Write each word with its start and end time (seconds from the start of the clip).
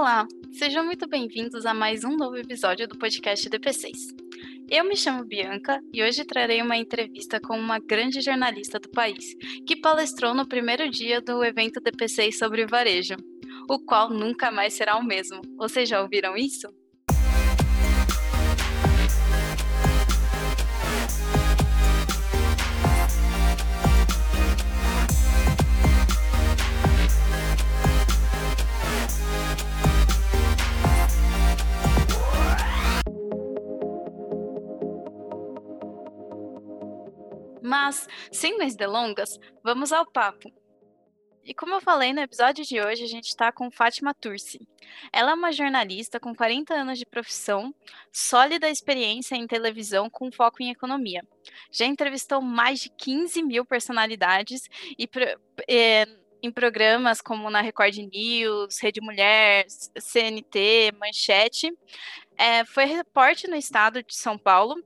Olá, 0.00 0.26
sejam 0.50 0.82
muito 0.82 1.06
bem-vindos 1.06 1.66
a 1.66 1.74
mais 1.74 2.04
um 2.04 2.16
novo 2.16 2.34
episódio 2.34 2.88
do 2.88 2.96
podcast 2.96 3.46
DP6. 3.50 3.92
Eu 4.70 4.82
me 4.82 4.96
chamo 4.96 5.26
Bianca 5.26 5.78
e 5.92 6.02
hoje 6.02 6.24
trarei 6.24 6.62
uma 6.62 6.78
entrevista 6.78 7.38
com 7.38 7.54
uma 7.54 7.78
grande 7.78 8.22
jornalista 8.22 8.80
do 8.80 8.88
país, 8.88 9.36
que 9.66 9.76
palestrou 9.76 10.32
no 10.32 10.48
primeiro 10.48 10.88
dia 10.88 11.20
do 11.20 11.44
evento 11.44 11.82
DP6 11.82 12.32
sobre 12.32 12.64
varejo, 12.64 13.14
o 13.68 13.78
qual 13.78 14.08
nunca 14.08 14.50
mais 14.50 14.72
será 14.72 14.96
o 14.96 15.04
mesmo. 15.04 15.42
Vocês 15.58 15.86
já 15.86 16.00
ouviram 16.00 16.34
isso? 16.34 16.66
Mas, 37.90 38.06
sem 38.30 38.56
mais 38.56 38.76
delongas, 38.76 39.36
vamos 39.64 39.92
ao 39.92 40.06
papo. 40.06 40.48
E 41.44 41.52
como 41.52 41.74
eu 41.74 41.80
falei 41.80 42.12
no 42.12 42.20
episódio 42.20 42.64
de 42.64 42.80
hoje, 42.80 43.02
a 43.02 43.08
gente 43.08 43.26
está 43.26 43.50
com 43.50 43.68
Fátima 43.68 44.14
Turci. 44.14 44.60
Ela 45.12 45.32
é 45.32 45.34
uma 45.34 45.50
jornalista 45.50 46.20
com 46.20 46.32
40 46.32 46.72
anos 46.72 47.00
de 47.00 47.04
profissão, 47.04 47.74
sólida 48.12 48.70
experiência 48.70 49.34
em 49.34 49.44
televisão 49.44 50.08
com 50.08 50.30
foco 50.30 50.62
em 50.62 50.70
economia. 50.70 51.26
Já 51.72 51.84
entrevistou 51.84 52.40
mais 52.40 52.78
de 52.78 52.90
15 52.90 53.42
mil 53.42 53.64
personalidades 53.64 54.68
e, 54.96 55.08
é, 55.68 56.06
em 56.40 56.52
programas 56.52 57.20
como 57.20 57.50
na 57.50 57.60
Record 57.60 57.96
News, 57.96 58.78
Rede 58.78 59.00
Mulher, 59.00 59.66
CNT, 59.98 60.92
Manchete. 60.96 61.76
É, 62.38 62.64
foi 62.64 62.84
repórter 62.84 63.50
no 63.50 63.56
estado 63.56 64.00
de 64.00 64.14
São 64.14 64.38
Paulo 64.38 64.80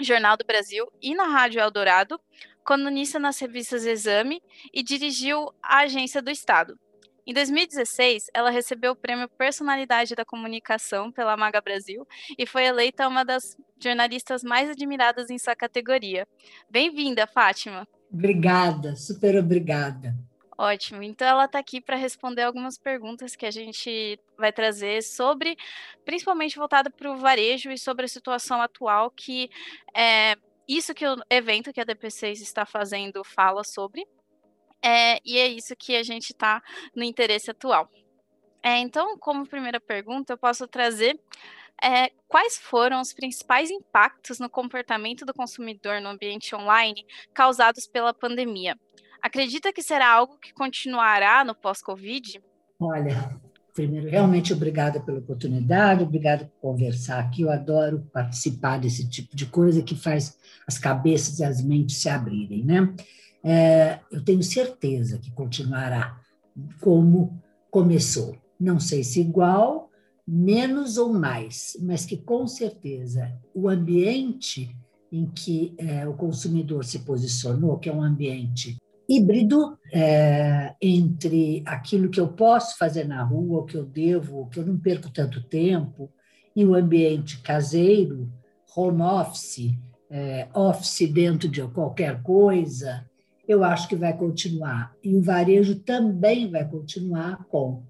Jornal 0.00 0.36
do 0.36 0.44
Brasil 0.44 0.90
e 1.00 1.14
na 1.14 1.24
Rádio 1.24 1.60
Eldorado, 1.60 2.20
colunista 2.64 3.18
nas 3.18 3.38
revistas 3.38 3.84
Exame 3.84 4.42
e 4.72 4.82
dirigiu 4.82 5.52
a 5.62 5.80
Agência 5.80 6.22
do 6.22 6.30
Estado. 6.30 6.78
Em 7.24 7.32
2016, 7.32 8.26
ela 8.34 8.50
recebeu 8.50 8.92
o 8.92 8.96
prêmio 8.96 9.28
Personalidade 9.28 10.14
da 10.16 10.24
Comunicação 10.24 11.12
pela 11.12 11.36
Maga 11.36 11.60
Brasil 11.60 12.06
e 12.36 12.44
foi 12.46 12.64
eleita 12.64 13.06
uma 13.06 13.24
das 13.24 13.56
jornalistas 13.78 14.42
mais 14.42 14.68
admiradas 14.68 15.30
em 15.30 15.38
sua 15.38 15.54
categoria. 15.54 16.26
Bem-vinda, 16.68 17.26
Fátima. 17.26 17.86
Obrigada, 18.12 18.96
super 18.96 19.36
obrigada. 19.36 20.16
Ótimo. 20.58 21.02
Então 21.02 21.26
ela 21.26 21.46
está 21.46 21.58
aqui 21.58 21.80
para 21.80 21.96
responder 21.96 22.42
algumas 22.42 22.76
perguntas 22.76 23.34
que 23.34 23.46
a 23.46 23.50
gente 23.50 24.20
vai 24.36 24.52
trazer 24.52 25.02
sobre, 25.02 25.56
principalmente 26.04 26.56
voltada 26.56 26.90
para 26.90 27.10
o 27.10 27.16
varejo 27.16 27.70
e 27.70 27.78
sobre 27.78 28.04
a 28.04 28.08
situação 28.08 28.60
atual 28.60 29.10
que 29.10 29.50
é 29.94 30.36
isso 30.68 30.94
que 30.94 31.06
o 31.06 31.16
evento 31.28 31.72
que 31.72 31.80
a 31.80 31.86
DP6 31.86 32.40
está 32.40 32.64
fazendo 32.64 33.24
fala 33.24 33.64
sobre. 33.64 34.06
É, 34.84 35.18
e 35.24 35.38
é 35.38 35.46
isso 35.46 35.76
que 35.76 35.96
a 35.96 36.02
gente 36.02 36.30
está 36.30 36.62
no 36.94 37.04
interesse 37.04 37.50
atual. 37.50 37.88
É, 38.62 38.78
então, 38.78 39.18
como 39.18 39.46
primeira 39.46 39.80
pergunta, 39.80 40.32
eu 40.32 40.38
posso 40.38 40.66
trazer 40.68 41.18
é, 41.82 42.10
quais 42.28 42.56
foram 42.58 43.00
os 43.00 43.12
principais 43.12 43.70
impactos 43.70 44.38
no 44.38 44.48
comportamento 44.48 45.24
do 45.24 45.34
consumidor 45.34 46.00
no 46.00 46.10
ambiente 46.10 46.54
online 46.54 47.04
causados 47.34 47.86
pela 47.86 48.14
pandemia? 48.14 48.78
Acredita 49.22 49.72
que 49.72 49.82
será 49.82 50.10
algo 50.10 50.36
que 50.36 50.52
continuará 50.52 51.44
no 51.44 51.54
pós-Covid? 51.54 52.42
Olha, 52.80 53.40
primeiro, 53.72 54.10
realmente 54.10 54.52
obrigada 54.52 54.98
pela 54.98 55.20
oportunidade, 55.20 56.02
obrigada 56.02 56.44
por 56.46 56.72
conversar 56.72 57.20
aqui. 57.20 57.42
Eu 57.42 57.50
adoro 57.52 58.04
participar 58.12 58.80
desse 58.80 59.08
tipo 59.08 59.36
de 59.36 59.46
coisa 59.46 59.80
que 59.80 59.94
faz 59.94 60.36
as 60.66 60.76
cabeças 60.76 61.38
e 61.38 61.44
as 61.44 61.62
mentes 61.62 61.98
se 61.98 62.08
abrirem, 62.08 62.64
né? 62.64 62.92
É, 63.44 64.00
eu 64.10 64.24
tenho 64.24 64.42
certeza 64.42 65.18
que 65.18 65.30
continuará 65.30 66.20
como 66.80 67.40
começou. 67.70 68.36
Não 68.58 68.80
sei 68.80 69.04
se 69.04 69.20
igual, 69.20 69.88
menos 70.26 70.98
ou 70.98 71.12
mais, 71.12 71.76
mas 71.80 72.04
que 72.04 72.16
com 72.16 72.46
certeza 72.48 73.32
o 73.54 73.68
ambiente 73.68 74.76
em 75.12 75.26
que 75.26 75.74
é, 75.78 76.08
o 76.08 76.14
consumidor 76.14 76.84
se 76.84 77.00
posicionou, 77.00 77.78
que 77.78 77.88
é 77.88 77.92
um 77.92 78.02
ambiente 78.02 78.81
híbrido 79.08 79.78
é, 79.92 80.74
entre 80.80 81.62
aquilo 81.66 82.08
que 82.08 82.20
eu 82.20 82.28
posso 82.28 82.78
fazer 82.78 83.06
na 83.06 83.22
rua, 83.22 83.60
o 83.60 83.64
que 83.64 83.76
eu 83.76 83.84
devo, 83.84 84.42
o 84.42 84.46
que 84.46 84.58
eu 84.58 84.66
não 84.66 84.78
perco 84.78 85.10
tanto 85.10 85.42
tempo, 85.42 86.10
e 86.54 86.64
o 86.64 86.74
ambiente 86.74 87.40
caseiro, 87.40 88.30
home 88.76 89.02
office, 89.02 89.74
é, 90.10 90.48
office 90.54 91.10
dentro 91.10 91.48
de 91.48 91.62
qualquer 91.68 92.22
coisa, 92.22 93.04
eu 93.46 93.64
acho 93.64 93.88
que 93.88 93.96
vai 93.96 94.16
continuar. 94.16 94.94
E 95.02 95.14
o 95.14 95.22
varejo 95.22 95.80
também 95.80 96.50
vai 96.50 96.68
continuar 96.68 97.44
com 97.44 97.82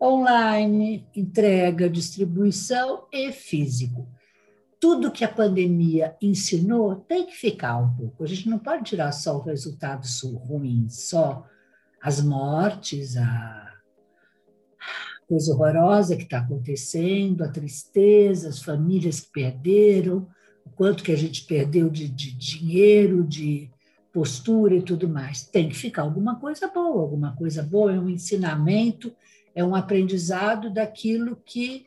online, 0.00 1.06
entrega, 1.14 1.88
distribuição 1.88 3.06
e 3.12 3.32
físico 3.32 4.08
tudo 4.78 5.10
que 5.10 5.24
a 5.24 5.32
pandemia 5.32 6.14
ensinou 6.20 6.96
tem 6.96 7.26
que 7.26 7.34
ficar 7.34 7.78
um 7.78 7.94
pouco. 7.94 8.24
A 8.24 8.26
gente 8.26 8.48
não 8.48 8.58
pode 8.58 8.84
tirar 8.84 9.12
só 9.12 9.36
o 9.36 9.42
resultado 9.42 10.06
ruim, 10.46 10.88
só 10.88 11.46
as 12.02 12.20
mortes, 12.20 13.16
a 13.16 13.72
coisa 15.28 15.52
horrorosa 15.52 16.16
que 16.16 16.22
está 16.22 16.38
acontecendo, 16.38 17.42
a 17.42 17.48
tristeza, 17.48 18.48
as 18.48 18.62
famílias 18.62 19.20
que 19.20 19.30
perderam, 19.32 20.28
o 20.64 20.70
quanto 20.70 21.02
que 21.02 21.12
a 21.12 21.16
gente 21.16 21.44
perdeu 21.46 21.88
de, 21.90 22.08
de 22.08 22.32
dinheiro, 22.36 23.24
de 23.24 23.70
postura 24.12 24.76
e 24.76 24.82
tudo 24.82 25.08
mais. 25.08 25.44
Tem 25.44 25.68
que 25.68 25.74
ficar 25.74 26.02
alguma 26.02 26.36
coisa 26.38 26.68
boa. 26.68 27.02
Alguma 27.02 27.34
coisa 27.34 27.62
boa 27.62 27.92
é 27.92 27.98
um 27.98 28.08
ensinamento, 28.08 29.12
é 29.54 29.64
um 29.64 29.74
aprendizado 29.74 30.72
daquilo 30.72 31.36
que 31.44 31.86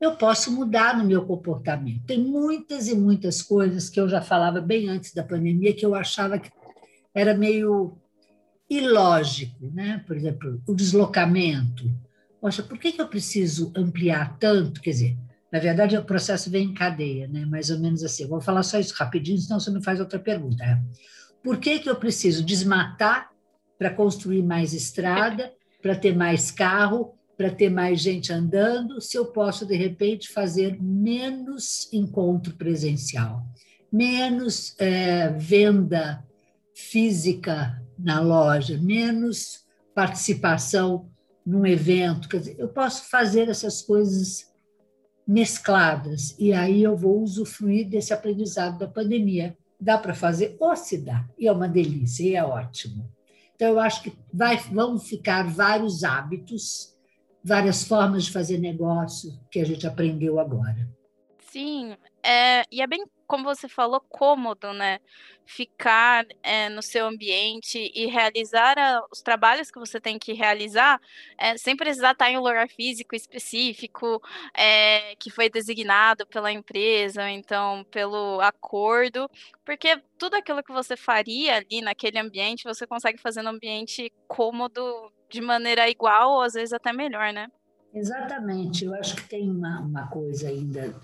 eu 0.00 0.16
posso 0.16 0.52
mudar 0.52 0.96
no 0.96 1.04
meu 1.04 1.24
comportamento. 1.24 2.06
Tem 2.06 2.22
muitas 2.22 2.88
e 2.88 2.94
muitas 2.94 3.42
coisas 3.42 3.90
que 3.90 4.00
eu 4.00 4.08
já 4.08 4.22
falava 4.22 4.60
bem 4.60 4.88
antes 4.88 5.12
da 5.12 5.24
pandemia 5.24 5.74
que 5.74 5.84
eu 5.84 5.94
achava 5.94 6.38
que 6.38 6.50
era 7.14 7.34
meio 7.34 7.98
ilógico, 8.70 9.70
né? 9.72 10.02
Por 10.06 10.16
exemplo, 10.16 10.62
o 10.66 10.74
deslocamento. 10.74 11.90
Poxa, 12.40 12.62
por 12.62 12.78
que, 12.78 12.92
que 12.92 13.00
eu 13.00 13.08
preciso 13.08 13.72
ampliar 13.74 14.38
tanto? 14.38 14.80
Quer 14.80 14.90
dizer, 14.90 15.18
na 15.50 15.58
verdade, 15.58 15.96
o 15.96 16.04
processo 16.04 16.50
vem 16.50 16.68
em 16.68 16.74
cadeia, 16.74 17.26
né? 17.26 17.44
mais 17.46 17.70
ou 17.70 17.78
menos 17.78 18.04
assim. 18.04 18.22
Eu 18.22 18.28
vou 18.28 18.40
falar 18.40 18.62
só 18.62 18.78
isso 18.78 18.94
rapidinho, 18.94 19.38
senão 19.38 19.58
você 19.58 19.70
me 19.70 19.82
faz 19.82 19.98
outra 19.98 20.18
pergunta. 20.18 20.62
É, 20.62 20.78
por 21.42 21.58
que, 21.58 21.78
que 21.78 21.88
eu 21.88 21.96
preciso 21.96 22.44
desmatar 22.44 23.30
para 23.78 23.90
construir 23.90 24.42
mais 24.42 24.72
estrada, 24.72 25.52
para 25.80 25.96
ter 25.96 26.14
mais 26.14 26.50
carro, 26.50 27.17
para 27.38 27.50
ter 27.50 27.70
mais 27.70 28.00
gente 28.00 28.32
andando, 28.32 29.00
se 29.00 29.16
eu 29.16 29.26
posso, 29.26 29.64
de 29.64 29.76
repente, 29.76 30.28
fazer 30.28 30.76
menos 30.82 31.88
encontro 31.92 32.54
presencial, 32.54 33.46
menos 33.92 34.74
é, 34.76 35.28
venda 35.28 36.26
física 36.74 37.80
na 37.96 38.18
loja, 38.20 38.76
menos 38.76 39.64
participação 39.94 41.08
num 41.46 41.64
evento. 41.64 42.28
Quer 42.28 42.40
dizer, 42.40 42.56
eu 42.58 42.68
posso 42.68 43.08
fazer 43.08 43.48
essas 43.48 43.82
coisas 43.82 44.52
mescladas 45.24 46.34
e 46.40 46.52
aí 46.52 46.82
eu 46.82 46.96
vou 46.96 47.22
usufruir 47.22 47.88
desse 47.88 48.12
aprendizado 48.12 48.80
da 48.80 48.88
pandemia. 48.88 49.56
Dá 49.80 49.96
para 49.96 50.12
fazer? 50.12 50.56
Ou 50.58 50.74
se 50.74 50.98
dá, 50.98 51.24
e 51.38 51.46
é 51.46 51.52
uma 51.52 51.68
delícia, 51.68 52.24
e 52.24 52.34
é 52.34 52.44
ótimo. 52.44 53.08
Então, 53.54 53.68
eu 53.68 53.78
acho 53.78 54.02
que 54.02 54.12
vai, 54.32 54.56
vão 54.56 54.98
ficar 54.98 55.44
vários 55.44 56.02
hábitos 56.02 56.97
várias 57.42 57.84
formas 57.84 58.24
de 58.24 58.32
fazer 58.32 58.58
negócio 58.58 59.30
que 59.50 59.60
a 59.60 59.64
gente 59.64 59.86
aprendeu 59.86 60.38
agora. 60.38 60.88
Sim, 61.50 61.96
é, 62.22 62.62
e 62.70 62.82
é 62.82 62.86
bem 62.86 63.04
como 63.28 63.44
você 63.44 63.68
falou, 63.68 64.00
cômodo, 64.00 64.72
né? 64.72 65.00
Ficar 65.44 66.26
é, 66.42 66.70
no 66.70 66.82
seu 66.82 67.06
ambiente 67.06 67.92
e 67.94 68.06
realizar 68.06 68.78
a, 68.78 69.02
os 69.12 69.20
trabalhos 69.20 69.70
que 69.70 69.78
você 69.78 70.00
tem 70.00 70.18
que 70.18 70.32
realizar 70.32 70.98
é, 71.36 71.56
sem 71.58 71.76
precisar 71.76 72.12
estar 72.12 72.30
em 72.30 72.38
um 72.38 72.42
lugar 72.42 72.68
físico 72.70 73.14
específico 73.14 74.20
é, 74.56 75.14
que 75.16 75.30
foi 75.30 75.50
designado 75.50 76.26
pela 76.26 76.50
empresa, 76.50 77.30
então 77.30 77.84
pelo 77.90 78.40
acordo, 78.40 79.30
porque 79.64 80.02
tudo 80.18 80.34
aquilo 80.34 80.62
que 80.62 80.72
você 80.72 80.96
faria 80.96 81.56
ali 81.56 81.82
naquele 81.82 82.18
ambiente, 82.18 82.64
você 82.64 82.86
consegue 82.86 83.18
fazer 83.18 83.42
no 83.42 83.50
ambiente 83.50 84.10
cômodo 84.26 85.12
de 85.30 85.40
maneira 85.40 85.88
igual 85.88 86.32
ou 86.32 86.42
às 86.42 86.54
vezes 86.54 86.72
até 86.72 86.92
melhor, 86.92 87.32
né? 87.32 87.48
Exatamente. 87.92 88.84
Eu 88.84 88.94
acho 88.94 89.16
que 89.16 89.28
tem 89.28 89.50
uma, 89.50 89.80
uma 89.80 90.06
coisa 90.08 90.48
ainda 90.48 90.94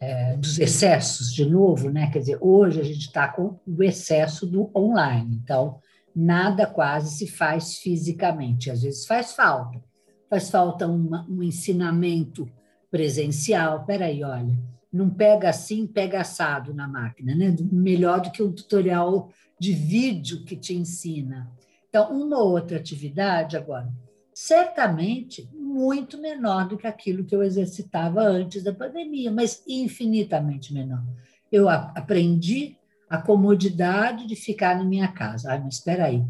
é, 0.00 0.36
dos 0.36 0.58
excessos, 0.58 1.32
de 1.32 1.44
novo, 1.44 1.90
né? 1.90 2.10
Quer 2.10 2.20
dizer, 2.20 2.38
hoje 2.40 2.80
a 2.80 2.84
gente 2.84 3.06
está 3.06 3.28
com 3.28 3.58
o 3.66 3.82
excesso 3.82 4.46
do 4.46 4.70
online, 4.76 5.40
então 5.42 5.80
nada 6.14 6.66
quase 6.66 7.14
se 7.16 7.26
faz 7.26 7.78
fisicamente, 7.78 8.70
às 8.70 8.82
vezes 8.82 9.06
faz 9.06 9.34
falta, 9.34 9.82
faz 10.30 10.48
falta 10.48 10.86
uma, 10.86 11.26
um 11.28 11.42
ensinamento 11.42 12.48
presencial. 12.90 13.84
Peraí, 13.84 14.24
olha, 14.24 14.56
não 14.92 15.10
pega 15.10 15.50
assim, 15.50 15.86
pega 15.86 16.20
assado 16.20 16.72
na 16.72 16.88
máquina, 16.88 17.34
né? 17.34 17.54
Melhor 17.70 18.20
do 18.20 18.30
que 18.30 18.42
um 18.42 18.52
tutorial 18.52 19.30
de 19.58 19.72
vídeo 19.72 20.44
que 20.44 20.56
te 20.56 20.74
ensina. 20.74 21.50
Então, 21.96 22.12
uma 22.12 22.38
ou 22.38 22.50
outra 22.50 22.76
atividade 22.76 23.56
agora, 23.56 23.88
certamente 24.34 25.48
muito 25.54 26.18
menor 26.18 26.68
do 26.68 26.76
que 26.76 26.86
aquilo 26.86 27.24
que 27.24 27.34
eu 27.34 27.42
exercitava 27.42 28.20
antes 28.20 28.62
da 28.62 28.70
pandemia, 28.70 29.32
mas 29.32 29.62
infinitamente 29.66 30.74
menor. 30.74 31.02
Eu 31.50 31.70
aprendi 31.70 32.76
a 33.08 33.16
comodidade 33.16 34.26
de 34.26 34.36
ficar 34.36 34.76
na 34.76 34.84
minha 34.84 35.08
casa. 35.08 35.54
Ah, 35.54 35.58
mas 35.58 35.76
espera 35.76 36.04
aí, 36.04 36.22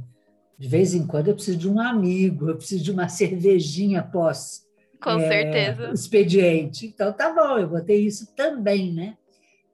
de 0.57 0.69
vez 0.69 0.95
em 0.95 1.05
quando 1.05 1.29
eu 1.29 1.35
preciso 1.35 1.59
de 1.59 1.69
um 1.69 1.81
amigo, 1.81 2.49
eu 2.49 2.57
preciso 2.57 2.85
de 2.85 2.93
uma 2.93 3.09
cervejinha 3.11 4.05
pós 4.05 4.65
com 5.03 5.19
é, 5.19 5.29
certeza. 5.29 5.93
expediente. 5.93 6.87
Então 6.87 7.12
tá 7.12 7.35
bom, 7.35 7.59
eu 7.59 7.69
botei 7.69 8.07
isso 8.07 8.33
também, 8.37 8.95
né? 8.95 9.17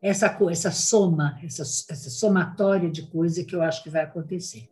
Essa 0.00 0.34
essa 0.50 0.70
soma, 0.70 1.38
essa, 1.44 1.60
essa 1.60 2.08
somatória 2.08 2.90
de 2.90 3.02
coisa 3.02 3.44
que 3.44 3.54
eu 3.54 3.60
acho 3.60 3.82
que 3.82 3.90
vai 3.90 4.04
acontecer. 4.04 4.71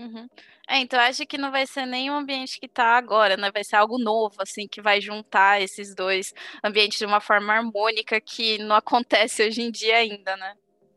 Uhum. 0.00 0.26
É, 0.66 0.78
então 0.78 0.98
acho 0.98 1.26
que 1.26 1.36
não 1.36 1.50
vai 1.50 1.66
ser 1.66 1.84
nem 1.84 2.10
o 2.10 2.14
ambiente 2.14 2.58
que 2.58 2.64
está 2.64 2.96
agora, 2.96 3.36
né? 3.36 3.50
Vai 3.52 3.62
ser 3.62 3.76
algo 3.76 3.98
novo, 3.98 4.36
assim, 4.38 4.66
que 4.66 4.80
vai 4.80 4.98
juntar 4.98 5.60
esses 5.60 5.94
dois 5.94 6.32
ambientes 6.64 6.98
de 6.98 7.04
uma 7.04 7.20
forma 7.20 7.52
harmônica 7.52 8.18
que 8.18 8.56
não 8.58 8.74
acontece 8.76 9.46
hoje 9.46 9.60
em 9.60 9.70
dia 9.70 9.96
ainda, 9.96 10.34
né? 10.38 10.54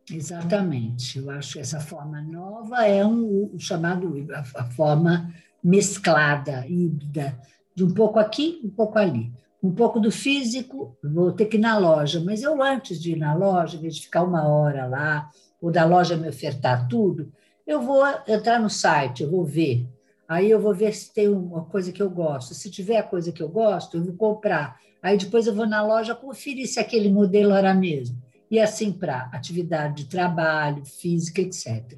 Exatamente. 0.09 1.19
Eu 1.19 1.29
acho 1.31 1.53
que 1.53 1.59
essa 1.59 1.81
forma 1.81 2.21
nova 2.21 2.85
é 2.85 3.05
um, 3.05 3.49
o 3.53 3.59
chamado 3.59 4.25
a, 4.33 4.63
forma 4.71 5.33
mesclada, 5.61 6.65
híbrida, 6.65 7.37
de 7.75 7.83
um 7.83 7.93
pouco 7.93 8.19
aqui, 8.19 8.61
um 8.63 8.69
pouco 8.69 8.97
ali. 8.97 9.33
Um 9.61 9.73
pouco 9.73 9.99
do 9.99 10.11
físico, 10.11 10.97
vou 11.03 11.31
ter 11.33 11.45
que 11.45 11.57
ir 11.57 11.59
na 11.59 11.77
loja, 11.77 12.21
mas 12.21 12.41
eu, 12.41 12.61
antes 12.61 13.01
de 13.01 13.13
ir 13.13 13.17
na 13.17 13.33
loja, 13.33 13.77
em 13.77 13.81
vez 13.81 13.95
de 13.95 14.03
ficar 14.03 14.23
uma 14.23 14.47
hora 14.47 14.85
lá, 14.85 15.29
ou 15.61 15.71
da 15.71 15.85
loja 15.85 16.17
me 16.17 16.27
ofertar 16.27 16.87
tudo, 16.89 17.31
eu 17.65 17.81
vou 17.81 18.03
entrar 18.27 18.59
no 18.59 18.69
site, 18.69 19.23
eu 19.23 19.29
vou 19.29 19.43
ver. 19.43 19.87
Aí 20.27 20.49
eu 20.49 20.59
vou 20.59 20.73
ver 20.73 20.93
se 20.93 21.13
tem 21.13 21.27
uma 21.27 21.65
coisa 21.65 21.91
que 21.91 22.01
eu 22.01 22.09
gosto. 22.09 22.53
Se 22.53 22.71
tiver 22.71 22.97
a 22.97 23.03
coisa 23.03 23.31
que 23.31 23.41
eu 23.41 23.49
gosto, 23.49 23.97
eu 23.97 24.03
vou 24.03 24.15
comprar. 24.15 24.79
Aí 25.01 25.17
depois 25.17 25.47
eu 25.47 25.53
vou 25.53 25.67
na 25.67 25.85
loja 25.85 26.15
conferir 26.15 26.67
se 26.67 26.79
aquele 26.79 27.09
modelo 27.09 27.53
era 27.53 27.73
mesmo 27.73 28.23
e 28.53 28.59
assim 28.59 28.91
para 28.91 29.31
atividade 29.33 30.03
de 30.03 30.09
trabalho, 30.09 30.85
física, 30.85 31.41
etc. 31.41 31.97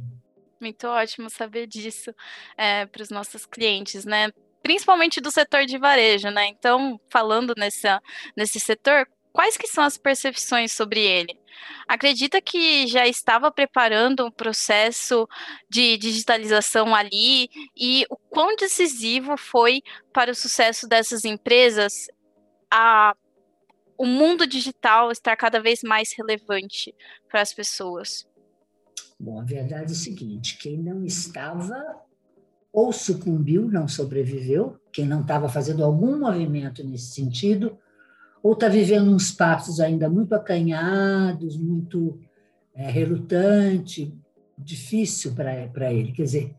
Muito 0.58 0.88
ótimo 0.88 1.30
saber 1.30 1.68
disso 1.68 2.16
é, 2.58 2.86
para 2.86 3.04
os 3.04 3.10
nossos 3.10 3.46
clientes, 3.46 4.06
né? 4.06 4.30
Principalmente 4.64 5.20
do 5.20 5.30
setor 5.30 5.66
de 5.66 5.78
varejo, 5.78 6.30
né? 6.30 6.48
Então, 6.48 6.98
falando 7.10 7.54
nessa, 7.58 8.02
nesse 8.38 8.58
setor, 8.58 9.06
quais 9.34 9.58
que 9.58 9.68
são 9.68 9.84
as 9.84 9.98
percepções 9.98 10.72
sobre 10.72 11.02
ele? 11.02 11.38
Acredita 11.88 12.42
que 12.42 12.88
já 12.88 13.08
estava 13.08 13.52
preparando 13.52 14.26
um 14.26 14.32
processo 14.32 15.28
de 15.70 15.98
digitalização 15.98 16.96
ali 16.96 17.50
e 17.76 18.06
o 18.10 18.18
quão 18.30 18.56
decisivo 18.56 19.38
foi 19.38 19.82
para 20.14 20.32
o 20.32 20.36
sucesso 20.36 20.88
dessas 20.88 21.26
empresas 21.26 22.08
a 22.72 23.16
o 23.98 24.06
mundo 24.06 24.46
digital 24.46 25.12
estar 25.12 25.36
cada 25.38 25.62
vez 25.62 25.82
mais 25.82 26.14
relevante 26.18 26.94
para 27.30 27.42
as 27.42 27.54
pessoas? 27.54 28.28
Bom, 29.20 29.40
a 29.40 29.44
verdade 29.44 29.94
é 29.94 29.96
a 29.96 30.00
seguinte: 30.00 30.58
quem 30.58 30.78
não 30.78 31.06
estava 31.06 32.04
ou 32.72 32.92
sucumbiu, 32.92 33.70
não 33.70 33.88
sobreviveu, 33.88 34.78
quem 34.92 35.06
não 35.06 35.22
estava 35.22 35.48
fazendo 35.48 35.84
algum 35.84 36.20
movimento 36.20 36.84
nesse 36.84 37.14
sentido, 37.14 37.78
ou 38.46 38.54
está 38.54 38.68
vivendo 38.68 39.12
uns 39.12 39.32
passos 39.32 39.80
ainda 39.80 40.08
muito 40.08 40.36
acanhados, 40.36 41.58
muito 41.58 42.20
é, 42.76 42.92
relutante, 42.92 44.14
difícil 44.56 45.34
para 45.34 45.92
ele. 45.92 46.12
Quer 46.12 46.22
dizer, 46.22 46.56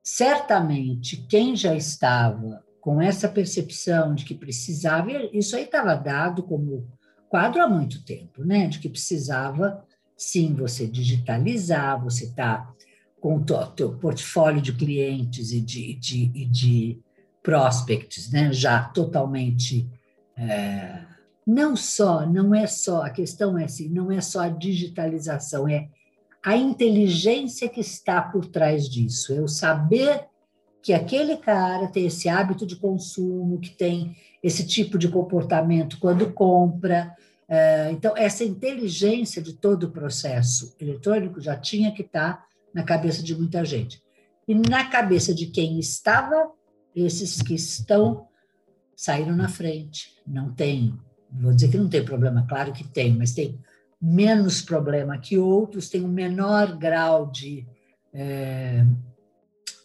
certamente 0.00 1.16
quem 1.28 1.56
já 1.56 1.74
estava 1.74 2.62
com 2.80 3.02
essa 3.02 3.28
percepção 3.28 4.14
de 4.14 4.24
que 4.24 4.36
precisava, 4.36 5.10
isso 5.32 5.56
aí 5.56 5.64
estava 5.64 5.96
dado 5.96 6.44
como 6.44 6.86
quadro 7.28 7.60
há 7.60 7.68
muito 7.68 8.04
tempo, 8.04 8.44
né? 8.44 8.68
De 8.68 8.78
que 8.78 8.88
precisava, 8.88 9.84
sim, 10.16 10.54
você 10.54 10.86
digitalizar, 10.86 12.00
você 12.00 12.26
está 12.26 12.72
com 13.20 13.34
o 13.38 13.44
teu 13.74 13.96
portfólio 13.96 14.62
de 14.62 14.72
clientes 14.72 15.50
e 15.50 15.60
de, 15.60 15.92
de, 15.94 16.30
e 16.32 16.44
de 16.44 17.00
prospects, 17.42 18.30
né? 18.30 18.52
Já 18.52 18.84
totalmente. 18.84 19.90
É, 20.38 21.15
não 21.46 21.76
só, 21.76 22.26
não 22.26 22.54
é 22.54 22.66
só, 22.66 23.02
a 23.02 23.10
questão 23.10 23.56
é 23.56 23.64
assim, 23.64 23.88
não 23.88 24.10
é 24.10 24.20
só 24.20 24.40
a 24.40 24.48
digitalização, 24.48 25.68
é 25.68 25.88
a 26.42 26.56
inteligência 26.56 27.68
que 27.68 27.80
está 27.80 28.20
por 28.20 28.46
trás 28.46 28.88
disso, 28.88 29.32
é 29.32 29.40
o 29.40 29.48
saber 29.48 30.26
que 30.82 30.92
aquele 30.92 31.36
cara 31.36 31.88
tem 31.88 32.06
esse 32.06 32.28
hábito 32.28 32.64
de 32.64 32.76
consumo, 32.76 33.60
que 33.60 33.70
tem 33.70 34.16
esse 34.42 34.64
tipo 34.64 34.96
de 34.96 35.08
comportamento 35.08 35.98
quando 35.98 36.32
compra. 36.32 37.12
É, 37.48 37.90
então, 37.90 38.16
essa 38.16 38.44
inteligência 38.44 39.42
de 39.42 39.54
todo 39.54 39.84
o 39.84 39.90
processo 39.90 40.76
eletrônico 40.80 41.40
já 41.40 41.56
tinha 41.56 41.90
que 41.90 42.02
estar 42.02 42.46
na 42.72 42.84
cabeça 42.84 43.20
de 43.20 43.34
muita 43.36 43.64
gente. 43.64 44.00
E 44.46 44.54
na 44.54 44.84
cabeça 44.84 45.34
de 45.34 45.46
quem 45.46 45.80
estava, 45.80 46.52
esses 46.94 47.42
que 47.42 47.54
estão 47.54 48.28
saíram 48.94 49.34
na 49.34 49.48
frente. 49.48 50.16
Não 50.24 50.52
tem, 50.52 50.96
vou 51.40 51.54
dizer 51.54 51.68
que 51.68 51.78
não 51.78 51.88
tem 51.88 52.04
problema, 52.04 52.46
claro 52.48 52.72
que 52.72 52.84
tem, 52.84 53.14
mas 53.14 53.32
tem 53.32 53.58
menos 54.00 54.62
problema 54.62 55.18
que 55.18 55.38
outros, 55.38 55.88
tem 55.88 56.04
um 56.04 56.08
menor 56.08 56.76
grau 56.76 57.30
de. 57.30 57.66
É, 58.12 58.84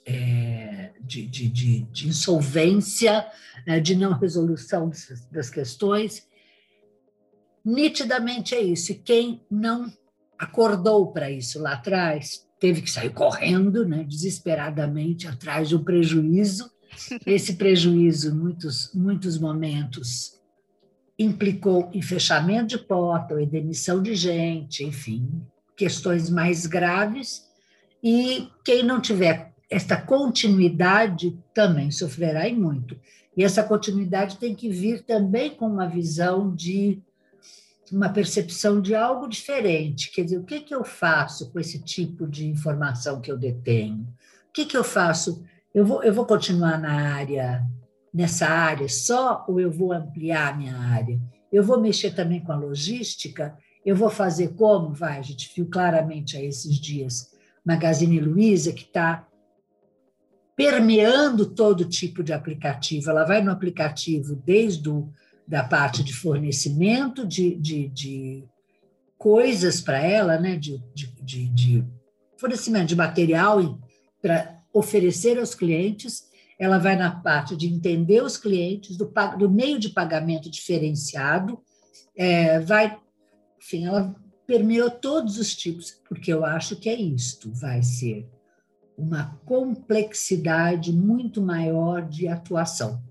é, 0.06 0.92
de, 1.02 1.26
de, 1.28 1.48
de, 1.48 1.82
de, 1.84 2.08
insolvência, 2.08 3.26
né, 3.68 3.80
de 3.80 3.96
não 3.96 4.14
resolução 4.14 4.92
das 5.32 5.50
questões. 5.50 6.28
Nitidamente 7.64 8.56
é 8.56 8.62
isso. 8.62 8.92
E 8.92 8.96
quem 8.96 9.42
não 9.50 9.92
acordou 10.40 11.12
para 11.12 11.30
isso 11.30 11.62
lá 11.62 11.74
atrás 11.74 12.48
teve 12.60 12.82
que 12.82 12.90
sair 12.90 13.12
correndo, 13.12 13.88
né, 13.88 14.04
desesperadamente 14.04 15.28
atrás 15.28 15.70
de 15.70 15.76
um 15.76 15.84
prejuízo. 15.84 16.72
Esse 17.26 17.54
prejuízo, 17.54 18.30
em 18.30 18.34
muitos, 18.34 18.92
muitos 18.94 19.38
momentos, 19.38 20.41
implicou 21.18 21.90
em 21.94 22.02
fechamento 22.02 22.68
de 22.68 22.78
porta, 22.80 23.40
em 23.42 23.48
demissão 23.48 24.02
de 24.02 24.16
gente, 24.16 24.84
enfim, 24.84 25.42
questões 25.76 26.30
mais 26.30 26.66
graves. 26.66 27.48
E 28.04 28.50
quem 28.64 28.84
não 28.84 29.00
tiver 29.00 29.54
esta 29.70 29.96
continuidade 29.96 31.38
também 31.54 31.92
sofrerá 31.92 32.48
e 32.48 32.56
muito. 32.56 33.00
E 33.38 33.44
essa 33.44 33.64
continuidade 33.64 34.38
tem 34.38 34.54
que 34.54 34.70
vir 34.70 35.04
também 35.04 35.52
com 35.52 35.66
uma 35.68 35.88
visão 35.88 36.54
de 36.54 37.02
uma 37.92 38.10
percepção 38.10 38.82
de 38.82 38.96
algo 38.96 39.28
diferente. 39.28 40.12
Quer 40.12 40.24
dizer, 40.24 40.38
o 40.38 40.44
que, 40.44 40.62
que 40.62 40.74
eu 40.74 40.84
faço 40.84 41.52
com 41.52 41.60
esse 41.60 41.80
tipo 41.80 42.28
de 42.28 42.48
informação 42.48 43.22
que 43.22 43.32
eu 43.32 43.38
detenho? 43.38 44.08
O 44.50 44.54
que, 44.54 44.66
que 44.66 44.78
eu 44.78 44.84
faço? 44.84 45.44
Eu 45.74 45.86
vou, 45.86 46.04
eu 46.04 46.14
vou 46.14 46.26
continuar 46.26 46.78
na 46.78 47.16
área, 47.16 47.66
nessa 48.14 48.48
área 48.48 48.90
só, 48.90 49.46
ou 49.48 49.60
eu 49.60 49.72
vou 49.72 49.92
ampliar 49.92 50.54
a 50.54 50.58
minha 50.58 50.76
área? 50.76 51.20
Eu 51.52 51.64
vou 51.64 51.80
mexer 51.80 52.12
também 52.12 52.44
com 52.44 52.52
a 52.52 52.58
logística? 52.58 53.58
Eu 53.86 53.96
vou 53.96 54.10
fazer 54.10 54.50
como? 54.56 54.94
Vai, 54.94 55.20
a 55.20 55.22
gente 55.22 55.52
viu 55.56 55.68
claramente 55.68 56.38
a 56.38 56.44
esses 56.44 56.80
dias 56.80 57.32
Magazine 57.66 58.20
Luiza, 58.20 58.72
que 58.74 58.84
está 58.84 59.28
permeando 60.56 61.46
todo 61.46 61.86
tipo 61.86 62.24
de 62.24 62.34
aplicativo. 62.34 63.10
Ela 63.10 63.26
vai 63.26 63.42
no 63.42 63.52
aplicativo 63.52 64.36
desde 64.36 64.90
o, 64.90 65.10
da 65.48 65.64
parte 65.64 66.04
de 66.04 66.14
fornecimento 66.14 67.26
de, 67.26 67.56
de, 67.56 67.88
de 67.90 68.44
coisas 69.18 69.82
para 69.82 70.00
ela, 70.00 70.40
né? 70.40 70.56
de, 70.56 70.78
de, 70.94 71.48
de, 71.50 71.86
fornecimento 72.38 72.88
de 72.88 72.96
material 72.96 73.80
para 74.22 74.60
oferecer 74.74 75.38
aos 75.38 75.54
clientes. 75.54 76.31
Ela 76.62 76.78
vai 76.78 76.96
na 76.96 77.10
parte 77.10 77.58
de 77.58 77.66
entender 77.68 78.22
os 78.22 78.38
clientes, 78.38 78.96
do, 78.96 79.12
do 79.36 79.50
meio 79.50 79.80
de 79.80 79.90
pagamento 79.90 80.48
diferenciado, 80.48 81.60
é, 82.16 82.60
vai, 82.60 83.00
enfim, 83.60 83.88
ela 83.88 84.16
permeou 84.46 84.92
todos 84.92 85.40
os 85.40 85.56
tipos, 85.56 86.00
porque 86.08 86.32
eu 86.32 86.46
acho 86.46 86.76
que 86.76 86.88
é 86.88 86.94
isto, 86.94 87.52
vai 87.52 87.82
ser 87.82 88.30
uma 88.96 89.40
complexidade 89.44 90.94
muito 90.94 91.42
maior 91.42 92.08
de 92.08 92.28
atuação. 92.28 93.02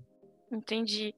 Entendi. 0.49 1.13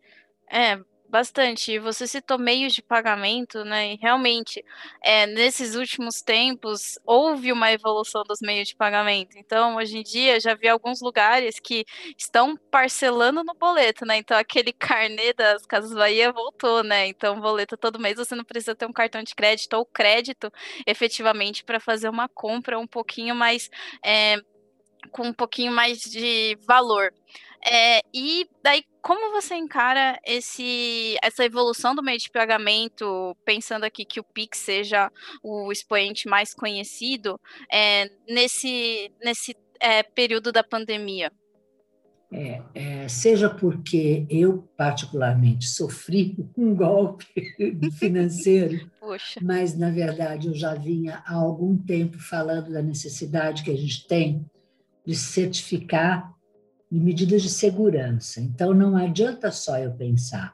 É, 0.51 0.79
Bastante. 1.13 1.77
Você 1.77 2.07
citou 2.07 2.39
meios 2.39 2.73
de 2.73 2.81
pagamento, 2.81 3.63
né? 3.63 3.93
E 3.93 3.97
realmente, 3.97 4.65
é, 4.99 5.27
nesses 5.27 5.75
últimos 5.75 6.23
tempos, 6.23 6.97
houve 7.05 7.51
uma 7.51 7.71
evolução 7.71 8.23
dos 8.23 8.39
meios 8.41 8.69
de 8.69 8.75
pagamento. 8.75 9.37
Então, 9.37 9.75
hoje 9.75 9.99
em 9.99 10.01
dia, 10.01 10.39
já 10.39 10.55
vi 10.55 10.67
alguns 10.67 11.01
lugares 11.01 11.59
que 11.59 11.85
estão 12.17 12.57
parcelando 12.71 13.43
no 13.43 13.53
boleto, 13.53 14.07
né? 14.07 14.17
Então, 14.17 14.35
aquele 14.35 14.73
carnê 14.73 15.33
das 15.33 15.67
Casas 15.67 15.93
Bahia 15.93 16.31
voltou, 16.31 16.83
né? 16.83 17.05
Então, 17.05 17.39
boleto 17.39 17.77
todo 17.77 17.99
mês, 17.99 18.15
você 18.17 18.33
não 18.33 18.43
precisa 18.43 18.73
ter 18.73 18.87
um 18.87 18.91
cartão 18.91 19.21
de 19.21 19.35
crédito 19.35 19.75
ou 19.75 19.85
crédito, 19.85 20.51
efetivamente, 20.87 21.63
para 21.63 21.79
fazer 21.79 22.09
uma 22.09 22.27
compra 22.27 22.79
um 22.79 22.87
pouquinho 22.87 23.35
mais. 23.35 23.69
É, 24.03 24.37
com 25.11 25.27
um 25.27 25.33
pouquinho 25.33 25.71
mais 25.71 25.99
de 25.99 26.57
valor. 26.65 27.13
É, 27.65 28.01
e 28.13 28.47
daí, 28.61 28.83
como 29.01 29.31
você 29.31 29.55
encara 29.55 30.19
esse, 30.25 31.17
essa 31.23 31.45
evolução 31.45 31.95
do 31.95 32.03
meio 32.03 32.17
de 32.17 32.29
pagamento, 32.29 33.35
pensando 33.45 33.85
aqui 33.85 34.03
que 34.03 34.19
o 34.19 34.23
Pix 34.23 34.59
seja 34.59 35.11
o 35.41 35.71
expoente 35.71 36.27
mais 36.27 36.53
conhecido, 36.53 37.39
é, 37.71 38.09
nesse, 38.27 39.11
nesse 39.23 39.55
é, 39.79 40.03
período 40.03 40.51
da 40.51 40.63
pandemia? 40.63 41.31
É, 42.35 42.61
é, 42.73 43.07
seja 43.07 43.47
porque 43.47 44.25
eu, 44.27 44.67
particularmente, 44.75 45.67
sofri 45.67 46.35
um 46.57 46.75
golpe 46.75 47.25
financeiro, 47.99 48.89
mas, 49.41 49.77
na 49.77 49.89
verdade, 49.89 50.47
eu 50.47 50.53
já 50.55 50.73
vinha 50.73 51.23
há 51.25 51.35
algum 51.35 51.77
tempo 51.77 52.17
falando 52.17 52.73
da 52.73 52.81
necessidade 52.81 53.63
que 53.63 53.71
a 53.71 53.77
gente 53.77 54.05
tem 54.07 54.45
de 55.05 55.15
certificar 55.15 56.33
e 56.93 56.99
medidas 56.99 57.41
de 57.41 57.49
segurança. 57.49 58.39
Então, 58.39 58.71
não 58.71 58.95
adianta 58.95 59.51
só 59.51 59.79
eu 59.79 59.91
pensar. 59.93 60.53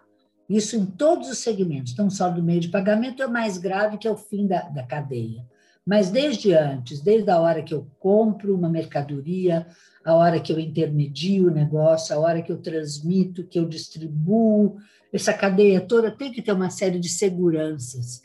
Isso 0.50 0.78
em 0.78 0.86
todos 0.86 1.30
os 1.30 1.40
segmentos, 1.40 1.94
não 1.98 2.10
só 2.10 2.30
do 2.30 2.42
meio 2.42 2.62
de 2.62 2.70
pagamento, 2.70 3.22
é 3.22 3.26
o 3.26 3.32
mais 3.32 3.58
grave, 3.58 3.98
que 3.98 4.08
é 4.08 4.12
o 4.12 4.16
fim 4.16 4.48
da, 4.48 4.62
da 4.62 4.82
cadeia. 4.82 5.46
Mas 5.86 6.10
desde 6.10 6.54
antes, 6.54 7.02
desde 7.02 7.30
a 7.30 7.42
hora 7.42 7.62
que 7.62 7.74
eu 7.74 7.86
compro 8.00 8.56
uma 8.56 8.70
mercadoria, 8.70 9.68
a 10.04 10.16
hora 10.16 10.40
que 10.40 10.54
eu 10.54 10.58
intermedio 10.58 11.48
o 11.48 11.54
negócio, 11.54 12.16
a 12.16 12.20
hora 12.20 12.42
que 12.42 12.54
eu 12.54 12.58
transmito, 12.58 13.44
que 13.44 13.60
eu 13.60 13.68
distribuo, 13.68 14.78
essa 15.12 15.34
cadeia 15.34 15.82
toda 15.82 16.10
tem 16.10 16.32
que 16.32 16.42
ter 16.42 16.54
uma 16.54 16.70
série 16.70 17.00
de 17.00 17.10
seguranças 17.10 18.22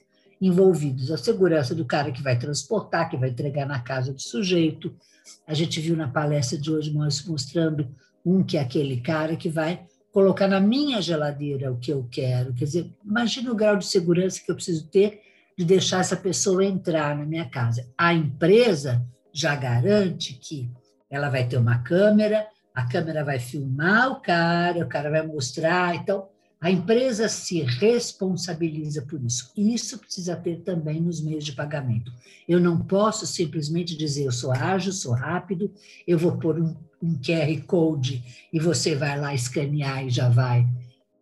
envolvidas. 0.47 1.11
A 1.11 1.17
segurança 1.17 1.75
do 1.75 1.87
cara 1.87 2.13
que 2.13 2.23
vai 2.23 2.39
transportar, 2.39 3.09
que 3.09 3.17
vai 3.17 3.31
entregar 3.31 3.67
na 3.67 3.81
casa 3.81 4.13
do 4.13 4.21
sujeito. 4.21 4.95
A 5.47 5.55
gente 5.55 5.81
viu 5.81 5.97
na 5.97 6.07
palestra 6.07 6.59
de 6.59 6.71
hoje 6.71 6.93
mostrando 6.93 7.89
um 8.25 8.43
que 8.43 8.59
é 8.59 8.61
aquele 8.61 9.01
cara 9.01 9.37
que 9.37 9.49
vai 9.49 9.87
colocar 10.13 10.47
na 10.47 10.61
minha 10.61 11.01
geladeira 11.01 11.73
o 11.73 11.79
que 11.79 11.91
eu 11.91 12.07
quero. 12.11 12.53
Quer 12.53 12.65
dizer, 12.67 12.95
imagina 13.03 13.51
o 13.51 13.57
grau 13.57 13.77
de 13.77 13.87
segurança 13.87 14.41
que 14.45 14.51
eu 14.51 14.55
preciso 14.55 14.87
ter 14.89 15.23
de 15.57 15.65
deixar 15.65 16.01
essa 16.01 16.17
pessoa 16.17 16.65
entrar 16.65 17.17
na 17.17 17.25
minha 17.25 17.49
casa. 17.49 17.89
A 17.97 18.13
empresa 18.13 19.03
já 19.33 19.57
garante 19.57 20.35
que 20.35 20.71
ela 21.09 21.31
vai 21.31 21.47
ter 21.47 21.57
uma 21.57 21.79
câmera, 21.79 22.47
a 22.75 22.85
câmera 22.85 23.25
vai 23.25 23.39
filmar 23.39 24.11
o 24.11 24.21
cara, 24.21 24.85
o 24.85 24.89
cara 24.89 25.11
vai 25.11 25.27
mostrar. 25.27 25.95
Então, 25.95 26.29
a 26.65 26.71
empresa 26.71 27.29
se 27.29 27.61
responsabiliza 27.61 29.03
por 29.03 29.23
isso. 29.23 29.53
Isso 29.55 29.99
precisa 29.99 30.35
ter 30.35 30.63
também 30.63 30.99
nos 30.99 31.21
meios 31.21 31.45
de 31.45 31.53
pagamento. 31.53 32.11
Eu 32.49 32.59
não 32.59 32.81
posso 32.81 33.27
simplesmente 33.27 33.95
dizer 33.95 34.25
eu 34.25 34.33
sou 34.33 34.51
ágil, 34.51 34.91
sou 34.91 35.13
rápido, 35.13 35.71
eu 36.07 36.19
vou 36.19 36.39
pôr 36.39 36.59
um, 36.59 36.75
um 37.03 37.21
QR 37.21 37.63
Code 37.67 38.47
e 38.51 38.59
você 38.59 38.95
vai 38.95 39.21
lá 39.21 39.35
escanear 39.35 40.07
e 40.07 40.11
já 40.11 40.31
vai. 40.31 40.67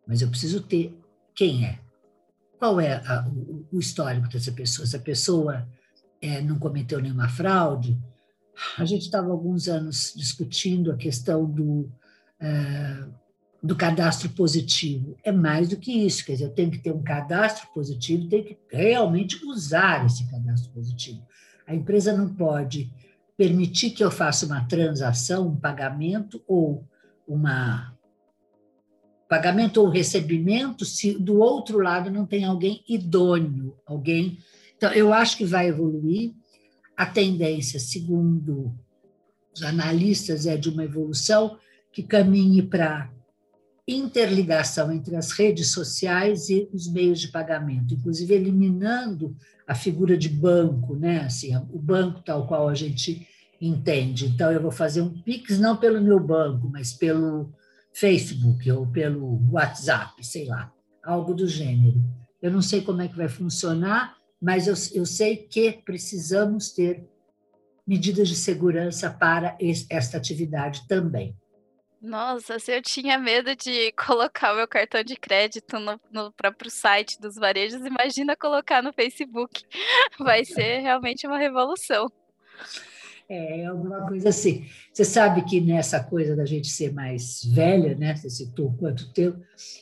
Mas 0.07 0.23
eu 0.23 0.29
preciso 0.29 0.61
ter 0.61 0.97
quem 1.35 1.67
é. 1.67 1.81
Qual 2.57 2.81
é 2.81 3.03
a, 3.05 3.29
o, 3.29 3.67
o, 3.73 3.81
histórico 3.81 4.29
dessa 4.29 4.53
pessoa? 4.53 4.87
Essa 4.87 5.01
pessoa 5.01 5.69
é, 6.21 6.41
não 6.41 6.57
cometeu 6.57 7.01
nenhuma 7.01 7.29
fraude? 7.29 7.99
A 8.79 8.85
gente 8.85 9.07
estava 9.07 9.33
alguns 9.33 9.67
anos 9.67 10.13
discutindo 10.17 10.93
a 10.93 10.97
questão 10.97 11.45
do. 11.45 11.91
É, 12.39 13.22
do 13.63 13.77
cadastro 13.77 14.29
positivo. 14.31 15.17
É 15.23 15.31
mais 15.31 15.69
do 15.69 15.77
que 15.77 15.93
isso, 15.93 16.25
quer 16.25 16.33
dizer, 16.33 16.47
eu 16.47 16.55
tenho 16.55 16.71
que 16.71 16.79
ter 16.79 16.91
um 16.91 17.03
cadastro 17.03 17.69
positivo, 17.73 18.29
tenho 18.29 18.45
que 18.45 18.59
realmente 18.71 19.45
usar 19.47 20.05
esse 20.05 20.29
cadastro 20.29 20.73
positivo. 20.73 21.25
A 21.67 21.75
empresa 21.75 22.13
não 22.13 22.35
pode 22.35 22.93
permitir 23.37 23.91
que 23.91 24.03
eu 24.03 24.11
faça 24.11 24.47
uma 24.47 24.65
transação, 24.65 25.47
um 25.47 25.57
pagamento 25.57 26.43
ou 26.47 26.85
uma 27.27 27.97
pagamento 29.29 29.81
ou 29.81 29.89
recebimento 29.89 30.85
se 30.85 31.15
do 31.19 31.39
outro 31.39 31.79
lado 31.79 32.11
não 32.11 32.27
tem 32.27 32.45
alguém 32.45 32.85
idôneo, 32.87 33.75
alguém. 33.87 34.39
Então, 34.77 34.93
eu 34.93 35.11
acho 35.11 35.39
que 35.39 35.45
vai 35.45 35.69
evoluir. 35.69 36.35
A 36.95 37.07
tendência, 37.07 37.81
segundo 37.81 38.75
os 39.55 39.63
analistas, 39.63 40.45
é 40.45 40.59
de 40.59 40.69
uma 40.69 40.85
evolução 40.85 41.57
que 41.91 42.03
caminhe 42.03 42.63
para 42.63 43.11
interligação 43.87 44.93
entre 44.93 45.17
as 45.17 45.33
redes 45.33 45.73
sociais 45.73 46.49
e 46.49 46.69
os 46.73 46.91
meios 46.91 47.21
de 47.21 47.29
pagamento, 47.29 47.95
inclusive 47.95 48.33
eliminando 48.33 49.37
a 49.67 49.75
figura 49.75 50.17
de 50.17 50.29
banco, 50.29 50.95
né? 50.95 51.21
Assim, 51.21 51.57
o 51.57 51.79
banco 51.79 52.23
tal 52.23 52.47
qual 52.47 52.69
a 52.69 52.75
gente 52.75 53.27
entende. 53.61 54.27
Então, 54.27 54.51
eu 54.51 54.61
vou 54.61 54.71
fazer 54.71 55.03
um 55.03 55.23
Pix 55.23 55.59
não 55.59 55.77
pelo 55.77 56.01
meu 56.01 56.21
banco, 56.21 56.69
mas 56.69 56.93
pelo 56.93 57.53
Facebook 57.93 58.71
ou 58.71 58.87
pelo 58.87 59.41
WhatsApp, 59.51 60.25
sei 60.25 60.47
lá, 60.47 60.73
algo 61.05 61.35
do 61.35 61.47
gênero. 61.47 62.03
Eu 62.41 62.51
não 62.51 62.63
sei 62.63 62.81
como 62.81 63.03
é 63.03 63.09
que 63.09 63.17
vai 63.17 63.29
funcionar, 63.29 64.17
mas 64.41 64.67
eu, 64.67 64.75
eu 64.95 65.07
sei 65.07 65.37
que 65.37 65.73
precisamos 65.73 66.71
ter 66.71 67.09
medidas 67.87 68.29
de 68.29 68.37
segurança 68.37 69.11
para 69.11 69.57
esta 69.89 70.17
atividade 70.17 70.87
também. 70.89 71.37
Nossa, 72.03 72.59
se 72.59 72.77
eu 72.77 72.83
tinha 72.83 73.17
medo 73.17 73.55
de 73.55 73.93
colocar 73.97 74.53
o 74.53 74.57
meu 74.57 74.67
cartão 74.67 75.05
de 75.05 75.15
crédito 75.15 75.79
no, 75.79 76.01
no 76.11 76.33
próprio 76.33 76.69
site 76.69 77.21
dos 77.21 77.37
varejos, 77.37 77.87
imagina 77.87 78.35
colocar 78.35 78.83
no 78.83 78.93
Facebook. 78.93 79.65
Vai 80.19 80.45
ser 80.45 80.81
realmente 80.81 81.29
uma 81.29 81.39
revolução. 81.39 82.11
É, 83.29 83.67
alguma 83.67 84.05
coisa 84.09 84.31
assim. 84.31 84.67
Você 84.93 85.05
sabe 85.05 85.45
que 85.45 85.61
nessa 85.61 86.03
coisa 86.03 86.35
da 86.35 86.45
gente 86.45 86.69
ser 86.69 86.93
mais 86.93 87.45
velha, 87.45 87.95
né? 87.95 88.17
Você 88.17 88.29
citou 88.29 88.75
quanto 88.75 89.13
tempo, 89.13 89.41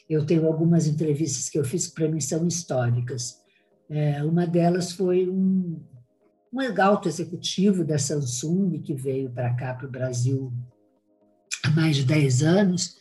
eu 0.09 0.25
tenho 0.27 0.47
algumas 0.47 0.87
entrevistas 0.87 1.49
que 1.49 1.59
eu 1.59 1.65
fiz 1.65 1.87
que 1.87 1.95
para 1.95 2.09
mim 2.09 2.21
são 2.21 2.47
históricas. 2.47 3.41
É, 3.89 4.23
uma 4.23 4.47
delas 4.47 4.93
foi 4.93 5.27
um, 5.27 5.83
um 6.53 6.83
alto 6.83 7.09
executivo 7.09 7.83
da 7.83 7.99
Samsung 7.99 8.79
que 8.83 8.93
veio 8.93 9.31
para 9.31 9.55
cá, 9.55 9.73
para 9.75 9.87
o 9.87 9.91
Brasil, 9.91 10.53
mais 11.75 11.97
de 11.97 12.05
10 12.05 12.43
anos, 12.43 12.97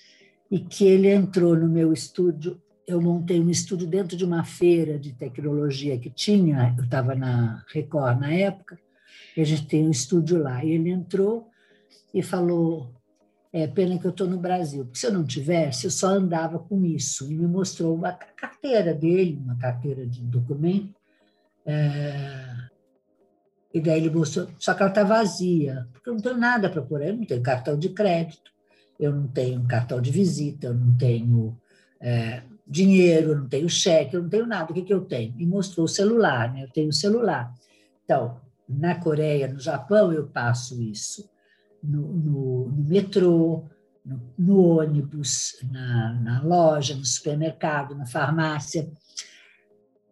e 0.49 0.59
que 0.59 0.85
ele 0.85 1.09
entrou 1.09 1.55
no 1.55 1.67
meu 1.67 1.93
estúdio. 1.93 2.61
Eu 2.88 3.01
montei 3.01 3.39
um 3.39 3.49
estúdio 3.49 3.88
dentro 3.88 4.17
de 4.17 4.25
uma 4.25 4.43
feira 4.43 4.97
de 4.97 5.13
tecnologia 5.13 5.97
que 5.97 6.09
tinha, 6.09 6.73
eu 6.77 6.83
estava 6.83 7.13
na 7.13 7.63
Record 7.67 8.19
na 8.19 8.33
época, 8.33 8.79
e 9.38 9.41
a 9.41 9.43
gente 9.45 9.67
tem 9.67 9.88
um 9.88 9.91
estúdio 9.91 10.41
lá. 10.41 10.63
E 10.63 10.71
ele 10.71 10.89
entrou 10.89 11.49
e 12.13 12.21
falou: 12.23 12.91
É 13.53 13.67
pena 13.67 13.97
que 13.99 14.05
eu 14.05 14.11
estou 14.11 14.27
no 14.27 14.38
Brasil, 14.38 14.85
porque 14.85 14.99
se 14.99 15.05
eu 15.05 15.13
não 15.13 15.23
tivesse, 15.23 15.85
eu 15.85 15.91
só 15.91 16.07
andava 16.07 16.57
com 16.57 16.83
isso. 16.83 17.31
E 17.31 17.35
me 17.35 17.47
mostrou 17.47 18.03
a 18.05 18.11
carteira 18.11 18.93
dele, 18.93 19.39
uma 19.43 19.55
carteira 19.55 20.05
de 20.05 20.21
documento. 20.21 20.95
É, 21.65 22.69
e 23.73 23.79
daí 23.79 23.99
ele 23.99 24.09
mostrou, 24.09 24.47
só 24.57 24.73
que 24.73 24.81
ela 24.81 24.89
está 24.89 25.03
vazia, 25.03 25.88
porque 25.93 26.09
eu 26.09 26.13
não 26.15 26.21
tenho 26.21 26.38
nada 26.38 26.69
para 26.69 26.81
pôr, 26.81 27.03
eu 27.03 27.15
não 27.15 27.23
tenho 27.23 27.41
cartão 27.43 27.77
de 27.77 27.89
crédito, 27.89 28.51
eu 29.00 29.12
não 29.13 29.27
tenho 29.27 29.63
cartão 29.65 30.01
de 30.01 30.12
visita, 30.12 30.68
eu 30.68 30.74
não 30.74 30.96
tenho 30.98 31.58
é, 32.00 32.44
dinheiro, 32.68 33.32
eu 33.32 33.38
não 33.38 33.48
tenho 33.48 33.70
cheque, 33.70 34.15
eu 34.15 34.22
não 34.22 34.29
tenho 34.29 34.46
nada. 34.46 34.72
O 34.72 34.75
que, 34.75 34.82
que 34.82 34.94
eu 34.94 35.01
tenho? 35.01 35.34
E 35.38 35.46
mostrou 35.46 35.86
o 35.86 35.89
celular, 35.89 36.53
né? 36.53 36.63
eu 36.63 36.70
tenho 36.70 36.89
o 36.89 36.94
celular. 36.94 37.53
Então, 38.03 38.39
na 38.68 38.96
Coreia, 38.96 39.48
no 39.48 39.60
Japão, 39.60 40.12
eu 40.12 40.27
passo 40.27 40.82
isso 40.82 41.29
no, 41.82 42.01
no, 42.13 42.70
no 42.70 42.84
metrô, 42.84 43.63
no, 44.06 44.22
no 44.38 44.79
ônibus, 44.79 45.58
na, 45.72 46.13
na 46.13 46.41
loja, 46.41 46.96
no 46.96 47.06
supermercado, 47.06 47.96
na 47.96 48.06
farmácia 48.06 48.89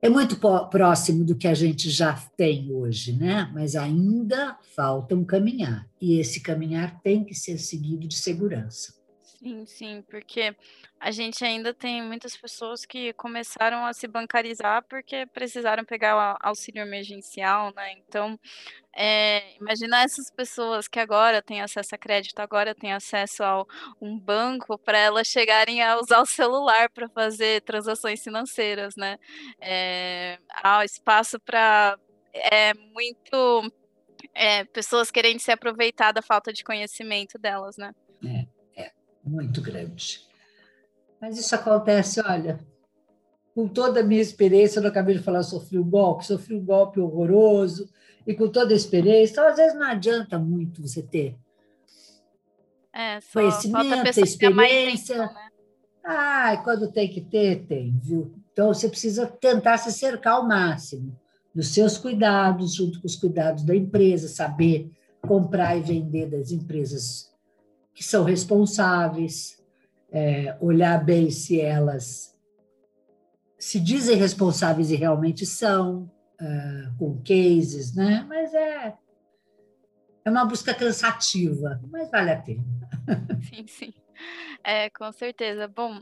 é 0.01 0.09
muito 0.09 0.37
próximo 0.69 1.23
do 1.23 1.35
que 1.35 1.47
a 1.47 1.53
gente 1.53 1.89
já 1.89 2.13
tem 2.35 2.71
hoje, 2.71 3.13
né? 3.13 3.49
mas 3.53 3.75
ainda 3.75 4.57
falta 4.75 5.15
um 5.15 5.25
caminhar, 5.25 5.87
e 5.99 6.19
esse 6.19 6.41
caminhar 6.41 7.01
tem 7.01 7.23
que 7.23 7.33
ser 7.33 7.57
seguido 7.57 8.07
de 8.07 8.15
segurança. 8.15 8.97
Sim, 9.39 9.65
sim, 9.67 10.03
porque 10.09 10.55
a 10.99 11.11
gente 11.11 11.45
ainda 11.45 11.71
tem 11.71 12.01
muitas 12.01 12.35
pessoas 12.35 12.85
que 12.85 13.13
começaram 13.13 13.85
a 13.85 13.93
se 13.93 14.07
bancarizar 14.07 14.83
porque 14.89 15.27
precisaram 15.27 15.85
pegar 15.85 16.37
auxílio 16.41 16.81
emergencial, 16.81 17.71
né? 17.75 17.93
Então, 17.99 18.39
é, 18.99 19.55
imagina 19.57 20.01
essas 20.01 20.31
pessoas 20.31 20.87
que 20.87 20.99
agora 20.99 21.39
têm 21.39 21.61
acesso 21.61 21.93
a 21.93 21.97
crédito, 21.99 22.39
agora 22.39 22.73
têm 22.73 22.91
acesso 22.91 23.43
a 23.43 23.63
um 24.01 24.19
banco, 24.19 24.75
para 24.79 24.97
elas 24.97 25.27
chegarem 25.27 25.83
a 25.83 25.99
usar 25.99 26.19
o 26.19 26.25
celular 26.25 26.89
para 26.89 27.07
fazer 27.07 27.61
transações 27.61 28.23
financeiras, 28.23 28.95
né? 28.95 29.19
É, 29.61 30.39
há 30.63 30.83
espaço 30.83 31.39
para 31.39 31.95
é, 32.33 32.73
muito 32.73 33.71
é, 34.33 34.63
pessoas 34.63 35.11
querendo 35.11 35.39
se 35.41 35.51
aproveitar 35.51 36.11
da 36.11 36.23
falta 36.23 36.51
de 36.51 36.63
conhecimento 36.63 37.37
delas, 37.37 37.77
né? 37.77 37.93
É 38.75 38.91
muito 39.23 39.61
grande. 39.61 40.21
Mas 41.21 41.37
isso 41.37 41.53
acontece, 41.53 42.19
olha, 42.21 42.59
com 43.57 43.67
toda 43.67 44.01
a 44.01 44.03
minha 44.03 44.21
experiência, 44.21 44.77
eu 44.77 44.83
não 44.83 44.91
acabei 44.91 45.17
de 45.17 45.23
falar, 45.23 45.41
sofri 45.41 45.79
um 45.79 45.89
golpe, 45.89 46.27
sofri 46.27 46.53
um 46.53 46.63
golpe 46.63 46.99
horroroso, 46.99 47.89
e 48.27 48.35
com 48.35 48.47
toda 48.47 48.71
a 48.71 48.77
experiência, 48.77 49.31
então, 49.31 49.47
às 49.47 49.55
vezes 49.55 49.73
não 49.73 49.87
adianta 49.87 50.37
muito 50.37 50.79
você 50.79 51.01
ter 51.01 51.35
é, 52.93 53.17
conhecimento, 53.33 54.19
experiência. 54.19 55.17
né? 55.17 55.49
Ah, 56.05 56.61
quando 56.63 56.91
tem 56.91 57.09
que 57.09 57.19
ter, 57.19 57.65
tem, 57.65 57.99
viu? 57.99 58.31
Então, 58.53 58.71
você 58.71 58.87
precisa 58.87 59.25
tentar 59.25 59.79
se 59.79 59.91
cercar 59.91 60.33
ao 60.35 60.47
máximo 60.47 61.19
dos 61.51 61.69
seus 61.69 61.97
cuidados, 61.97 62.75
junto 62.75 63.01
com 63.01 63.07
os 63.07 63.15
cuidados 63.15 63.63
da 63.63 63.75
empresa, 63.75 64.27
saber 64.27 64.91
comprar 65.19 65.75
e 65.75 65.81
vender 65.81 66.27
das 66.27 66.51
empresas 66.51 67.33
que 67.91 68.03
são 68.03 68.23
responsáveis, 68.23 69.57
é, 70.11 70.55
olhar 70.61 71.03
bem 71.03 71.31
se 71.31 71.59
elas 71.59 72.36
se 73.57 73.79
dizem 73.79 74.15
responsáveis 74.15 74.91
e 74.91 74.95
realmente 74.95 75.45
são, 75.45 76.11
uh, 76.39 76.97
com 76.97 77.21
cases, 77.23 77.95
né? 77.95 78.25
Mas 78.27 78.53
é, 78.53 78.95
é 80.25 80.29
uma 80.29 80.45
busca 80.45 80.73
cansativa, 80.73 81.79
mas 81.89 82.11
vale 82.11 82.31
a 82.31 82.41
pena. 82.41 82.63
Sim, 83.49 83.65
sim. 83.67 83.93
É, 84.63 84.89
com 84.89 85.09
certeza. 85.13 85.67
Bom, 85.67 86.01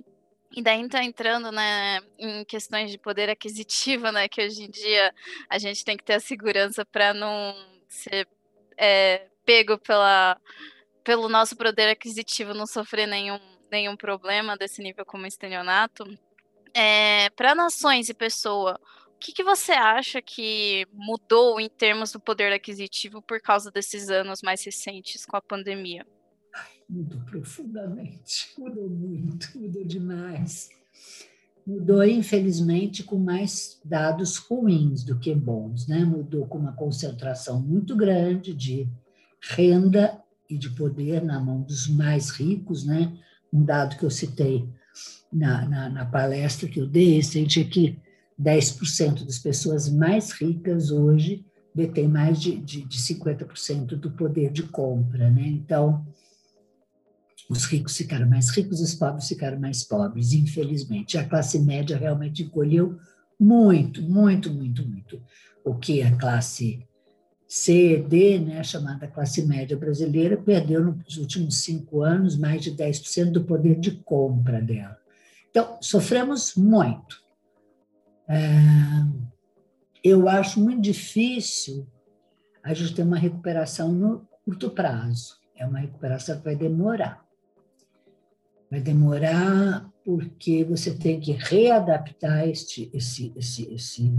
e 0.56 0.62
daí 0.62 0.80
então 0.80 1.02
entrando 1.02 1.52
né, 1.52 2.00
em 2.18 2.44
questões 2.46 2.90
de 2.90 2.98
poder 2.98 3.30
aquisitivo, 3.30 4.12
né? 4.12 4.28
Que 4.28 4.44
hoje 4.44 4.64
em 4.64 4.70
dia 4.72 5.14
a 5.50 5.60
gente 5.60 5.86
tem 5.86 5.96
que 5.96 6.04
ter 6.04 6.14
a 6.14 6.20
segurança 6.20 6.84
para 6.86 7.14
não 7.14 7.54
ser 7.88 8.28
é, 8.78 9.28
pego 9.46 9.78
pela 9.78 10.40
pelo 11.04 11.30
nosso 11.30 11.56
poder 11.56 11.90
aquisitivo 11.90 12.56
não 12.56 12.66
sofrer 12.66 13.06
nenhum, 13.06 13.40
nenhum 13.70 13.96
problema 13.96 14.58
desse 14.58 14.82
nível 14.82 15.06
como 15.06 15.28
estelionato, 15.28 16.04
é, 16.76 17.30
para 17.30 17.56
nações 17.56 18.10
e 18.10 18.14
pessoa, 18.14 18.78
o 19.16 19.18
que, 19.18 19.32
que, 19.32 19.44
você 19.44 19.72
acha 19.72 20.22
que 20.22 20.86
mudou 20.92 21.58
em 21.58 21.70
termos 21.70 22.12
do 22.12 22.20
poder 22.20 22.52
aquisitivo 22.52 23.22
por 23.22 23.40
causa 23.40 23.72
desses 23.72 24.10
anos 24.10 24.42
mais 24.44 24.64
recentes 24.64 25.26
com 25.26 25.38
a 25.38 25.42
pandemia? 25.42 26.06
Mudou 26.88 27.22
profundamente, 27.22 28.52
mudou 28.60 28.90
muito, 28.90 29.58
mudou 29.58 29.86
demais. 29.86 30.70
Mudou, 31.66 32.04
infelizmente, 32.04 33.04
com 33.04 33.18
mais 33.18 33.80
dados 33.84 34.38
ruins 34.38 35.04
do 35.04 35.18
que 35.18 35.34
bons, 35.34 35.88
né? 35.88 36.06
Mudou 36.06 36.46
com 36.46 36.60
uma 36.60 36.74
concentração 36.74 37.60
muito 37.60 37.96
grande 37.96 38.54
de 38.54 38.88
renda 39.42 40.22
e 40.48 40.58
de 40.58 40.70
poder 40.70 41.24
na 41.24 41.40
mão 41.40 41.62
dos 41.62 41.88
mais 41.88 42.30
ricos, 42.30 42.86
né? 42.86 43.18
Um 43.52 43.64
dado 43.64 43.98
que 43.98 44.04
eu 44.04 44.12
citei 44.12 44.70
na, 45.36 45.68
na, 45.68 45.90
na 45.90 46.06
palestra 46.06 46.70
que 46.70 46.80
eu 46.80 46.88
dei 46.88 47.16
recente 47.16 47.60
é 47.60 47.66
que 47.66 48.00
10% 48.42 49.26
das 49.26 49.38
pessoas 49.38 49.90
mais 49.90 50.32
ricas 50.32 50.92
hoje 50.92 51.46
detêm 51.74 52.08
mais 52.08 52.40
de, 52.40 52.56
de, 52.56 52.86
de 52.86 52.98
50% 52.98 53.98
do 53.98 54.12
poder 54.12 54.50
de 54.50 54.64
compra, 54.64 55.30
né? 55.30 55.46
Então, 55.46 56.06
os 57.50 57.66
ricos 57.66 57.98
ficaram 57.98 58.28
mais 58.30 58.50
ricos, 58.50 58.80
os 58.80 58.96
pobres 58.96 59.28
ficaram 59.28 59.60
mais 59.60 59.84
pobres, 59.84 60.32
infelizmente. 60.32 61.18
A 61.18 61.28
classe 61.28 61.60
média 61.60 61.98
realmente 61.98 62.44
encolheu 62.44 62.98
muito, 63.38 64.02
muito, 64.02 64.52
muito, 64.52 64.88
muito. 64.88 65.22
O 65.66 65.76
que 65.76 66.02
a 66.02 66.16
classe 66.16 66.88
C, 67.46 67.98
D, 68.08 68.40
né, 68.40 68.64
chamada 68.64 69.06
classe 69.06 69.46
média 69.46 69.76
brasileira, 69.76 70.38
perdeu 70.38 70.84
nos 70.84 71.18
últimos 71.18 71.58
cinco 71.58 72.02
anos 72.02 72.38
mais 72.38 72.62
de 72.62 72.72
10% 72.72 73.32
do 73.32 73.44
poder 73.44 73.78
de 73.80 73.92
compra 73.92 74.62
dela. 74.62 75.05
Então, 75.56 75.78
sofremos 75.80 76.54
muito. 76.56 77.24
É, 78.28 78.36
eu 80.04 80.28
acho 80.28 80.60
muito 80.60 80.82
difícil 80.82 81.88
a 82.62 82.74
gente 82.74 82.94
ter 82.94 83.04
uma 83.04 83.16
recuperação 83.18 83.94
no 83.94 84.28
curto 84.44 84.70
prazo. 84.70 85.40
É 85.56 85.66
uma 85.66 85.80
recuperação 85.80 86.38
que 86.38 86.44
vai 86.44 86.58
demorar. 86.58 87.26
Vai 88.70 88.82
demorar 88.82 89.90
porque 90.04 90.66
você 90.66 90.94
tem 90.94 91.22
que 91.22 91.32
readaptar 91.32 92.50
este, 92.50 92.92
esse, 92.94 93.32
esse, 93.38 93.74
esse 93.74 94.12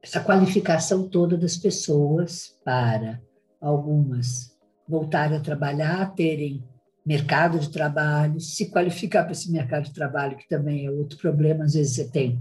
essa 0.00 0.22
qualificação 0.22 1.08
toda 1.08 1.36
das 1.36 1.56
pessoas 1.56 2.56
para 2.64 3.20
algumas 3.60 4.56
voltarem 4.86 5.36
a 5.36 5.42
trabalhar, 5.42 6.14
terem 6.14 6.64
mercado 7.04 7.58
de 7.58 7.70
trabalho, 7.70 8.40
se 8.40 8.70
qualificar 8.70 9.24
para 9.24 9.32
esse 9.32 9.50
mercado 9.50 9.84
de 9.84 9.94
trabalho, 9.94 10.36
que 10.36 10.48
também 10.48 10.86
é 10.86 10.90
outro 10.90 11.18
problema. 11.18 11.64
Às 11.64 11.74
vezes 11.74 11.94
você 11.94 12.08
tem 12.08 12.40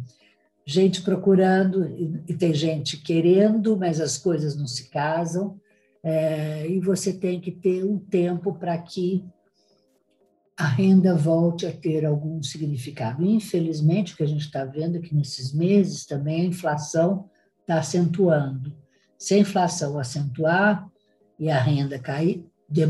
gente 0.66 1.02
procurando 1.02 1.88
e, 2.28 2.34
tem 2.36 2.54
gente 2.54 2.98
querendo, 2.98 3.78
mas 3.78 4.00
as 4.00 4.18
coisas 4.18 4.56
não 4.56 4.68
se 4.68 4.90
casam. 4.90 5.60
É, 6.04 6.70
e 6.70 6.80
você 6.80 7.12
tem 7.12 7.40
que 7.42 7.52
ter 7.52 7.84
um 7.84 7.98
tempo 7.98 8.54
para 8.54 8.78
que 8.78 9.26
a 10.56 10.68
renda 10.68 11.16
volte 11.16 11.66
a 11.66 11.72
ter 11.72 12.06
algum 12.06 12.44
significado. 12.44 13.26
Infelizmente, 13.26 14.14
o 14.14 14.18
que 14.18 14.24
a 14.24 14.28
gente 14.28 14.46
está 14.46 14.66
vendo 14.66 14.98
é 14.98 15.00
que 15.00 15.16
nesses 15.16 15.54
meses 15.54 16.06
também 16.06 16.42
a 16.42 16.46
inflação 16.46 17.30
está 17.62 17.80
acentuando. 17.80 18.76
Se 19.18 19.34
a 19.34 19.38
inflação 19.38 19.98
acentuar 19.98 20.86
e 21.40 21.50
a 21.50 21.62
renda 21.62 21.98
cair, 21.98 22.46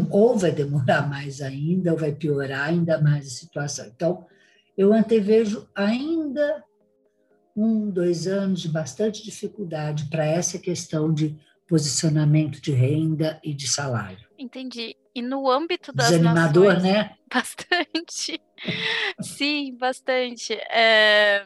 ou 0.09 0.37
vai 0.37 0.51
demorar 0.51 1.07
mais 1.09 1.41
ainda, 1.41 1.91
ou 1.91 1.97
vai 1.97 2.11
piorar 2.11 2.69
ainda 2.69 3.01
mais 3.01 3.27
a 3.27 3.29
situação. 3.29 3.85
Então, 3.87 4.25
eu 4.77 4.93
antevejo 4.93 5.67
ainda 5.75 6.63
um, 7.55 7.89
dois 7.89 8.27
anos 8.27 8.61
de 8.61 8.69
bastante 8.69 9.23
dificuldade 9.23 10.05
para 10.09 10.25
essa 10.25 10.57
questão 10.57 11.13
de 11.13 11.35
posicionamento 11.67 12.61
de 12.61 12.71
renda 12.71 13.39
e 13.43 13.53
de 13.53 13.67
salário. 13.67 14.27
Entendi. 14.37 14.95
E 15.13 15.21
no 15.21 15.49
âmbito 15.49 15.91
das 15.91 16.09
Desanimador, 16.09 16.73
nações, 16.73 16.83
né? 16.83 17.15
Bastante. 17.31 18.41
Sim, 19.21 19.77
bastante. 19.77 20.53
É, 20.53 21.45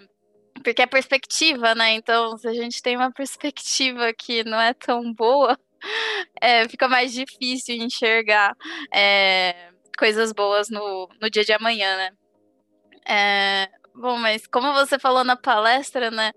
porque 0.64 0.82
é 0.82 0.86
perspectiva, 0.86 1.76
né? 1.76 1.94
Então, 1.94 2.38
se 2.38 2.48
a 2.48 2.54
gente 2.54 2.82
tem 2.82 2.96
uma 2.96 3.12
perspectiva 3.12 4.14
que 4.14 4.44
não 4.46 4.60
é 4.60 4.74
tão 4.74 5.14
boa, 5.14 5.60
é, 6.42 6.68
fica 6.68 6.88
mais 6.88 7.14
difícil 7.14 7.76
enxergar 7.76 8.56
é, 8.94 9.70
coisas 9.98 10.32
boas 10.32 10.70
no, 10.70 11.10
no 11.22 11.30
dia 11.30 11.44
de 11.44 11.54
amanhã, 11.54 11.98
né? 11.98 12.12
É, 13.08 13.70
bom, 13.96 14.18
mas 14.18 14.48
como 14.48 14.74
você 14.74 14.98
falou 14.98 15.24
na 15.24 15.36
palestra, 15.36 16.10
né? 16.10 16.32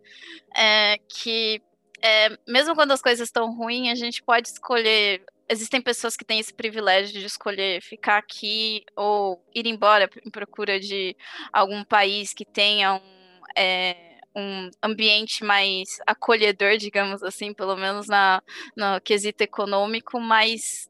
É, 0.54 0.96
que 1.08 1.62
é, 2.02 2.36
mesmo 2.46 2.74
quando 2.74 2.92
as 2.92 3.02
coisas 3.02 3.28
estão 3.28 3.54
ruins, 3.54 3.90
a 3.90 3.94
gente 3.94 4.22
pode 4.22 4.48
escolher. 4.48 5.24
Existem 5.48 5.80
pessoas 5.80 6.16
que 6.16 6.24
têm 6.24 6.40
esse 6.40 6.52
privilégio 6.52 7.18
de 7.18 7.24
escolher 7.24 7.80
ficar 7.80 8.18
aqui 8.18 8.84
ou 8.96 9.44
ir 9.54 9.66
embora 9.66 10.10
em 10.24 10.30
procura 10.30 10.80
de 10.80 11.16
algum 11.52 11.84
país 11.84 12.34
que 12.34 12.44
tenha 12.44 12.94
um. 12.94 13.40
É, 13.56 14.15
um 14.36 14.70
ambiente 14.82 15.42
mais 15.42 15.98
acolhedor, 16.06 16.76
digamos 16.76 17.22
assim, 17.22 17.54
pelo 17.54 17.74
menos 17.74 18.06
na, 18.06 18.42
no 18.76 19.00
quesito 19.00 19.42
econômico, 19.42 20.20
mas 20.20 20.88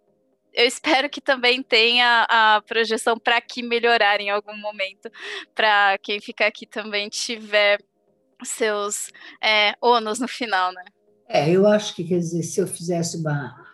eu 0.53 0.67
espero 0.67 1.09
que 1.09 1.21
também 1.21 1.63
tenha 1.63 2.27
a 2.29 2.61
projeção 2.67 3.17
para 3.17 3.41
que 3.41 3.63
melhorar 3.63 4.21
em 4.21 4.31
algum 4.31 4.57
momento, 4.57 5.09
para 5.55 5.97
quem 5.99 6.21
ficar 6.21 6.47
aqui 6.47 6.67
também 6.67 7.09
tiver 7.09 7.79
seus 8.43 9.11
é, 9.43 9.75
ônus 9.81 10.19
no 10.19 10.27
final, 10.27 10.73
né? 10.73 10.85
É, 11.29 11.51
eu 11.51 11.67
acho 11.67 11.95
que, 11.95 12.05
quer 12.05 12.19
dizer, 12.19 12.43
se 12.43 12.61
eu 12.61 12.67
fizesse 12.67 13.17
uma 13.17 13.65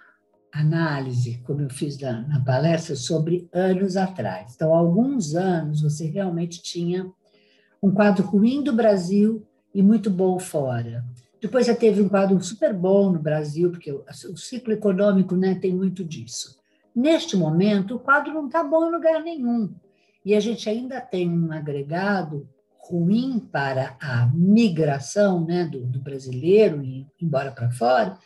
análise, 0.52 1.40
como 1.46 1.62
eu 1.62 1.70
fiz 1.70 1.98
na, 1.98 2.20
na 2.22 2.44
palestra, 2.44 2.94
sobre 2.94 3.48
anos 3.52 3.96
atrás. 3.96 4.54
Então, 4.54 4.74
alguns 4.74 5.34
anos, 5.34 5.82
você 5.82 6.06
realmente 6.06 6.62
tinha 6.62 7.10
um 7.82 7.90
quadro 7.90 8.24
ruim 8.24 8.62
do 8.62 8.72
Brasil 8.72 9.46
e 9.74 9.82
muito 9.82 10.10
bom 10.10 10.38
fora. 10.38 11.04
Depois 11.40 11.66
já 11.66 11.74
teve 11.74 12.00
um 12.00 12.08
quadro 12.08 12.40
super 12.42 12.72
bom 12.72 13.10
no 13.10 13.18
Brasil, 13.18 13.70
porque 13.70 13.90
o 13.90 14.36
ciclo 14.36 14.72
econômico 14.72 15.34
né, 15.34 15.54
tem 15.56 15.74
muito 15.74 16.04
disso. 16.04 16.60
Neste 16.94 17.36
momento, 17.36 17.96
o 17.96 17.98
quadro 17.98 18.32
não 18.32 18.46
está 18.46 18.62
bom 18.62 18.86
em 18.86 18.92
lugar 18.92 19.22
nenhum. 19.22 19.74
E 20.24 20.34
a 20.34 20.40
gente 20.40 20.68
ainda 20.68 21.00
tem 21.00 21.28
um 21.28 21.50
agregado 21.50 22.48
ruim 22.78 23.38
para 23.38 23.96
a 24.00 24.26
migração 24.26 25.44
né, 25.44 25.64
do, 25.64 25.84
do 25.84 26.00
brasileiro 26.00 26.82
e 26.82 27.06
embora 27.20 27.50
para 27.50 27.70
fora, 27.70 28.16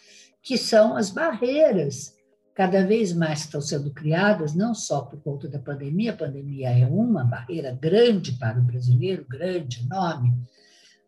que 0.42 0.58
são 0.58 0.96
as 0.96 1.10
barreiras 1.10 2.14
cada 2.54 2.86
vez 2.86 3.12
mais 3.12 3.40
estão 3.40 3.60
sendo 3.60 3.90
criadas, 3.90 4.54
não 4.54 4.74
só 4.74 5.02
por 5.02 5.20
conta 5.20 5.46
da 5.46 5.58
pandemia, 5.58 6.12
a 6.12 6.16
pandemia 6.16 6.70
é 6.70 6.86
uma 6.86 7.22
barreira 7.22 7.70
grande 7.78 8.32
para 8.32 8.58
o 8.58 8.62
brasileiro, 8.62 9.26
grande, 9.28 9.84
enorme, 9.84 10.32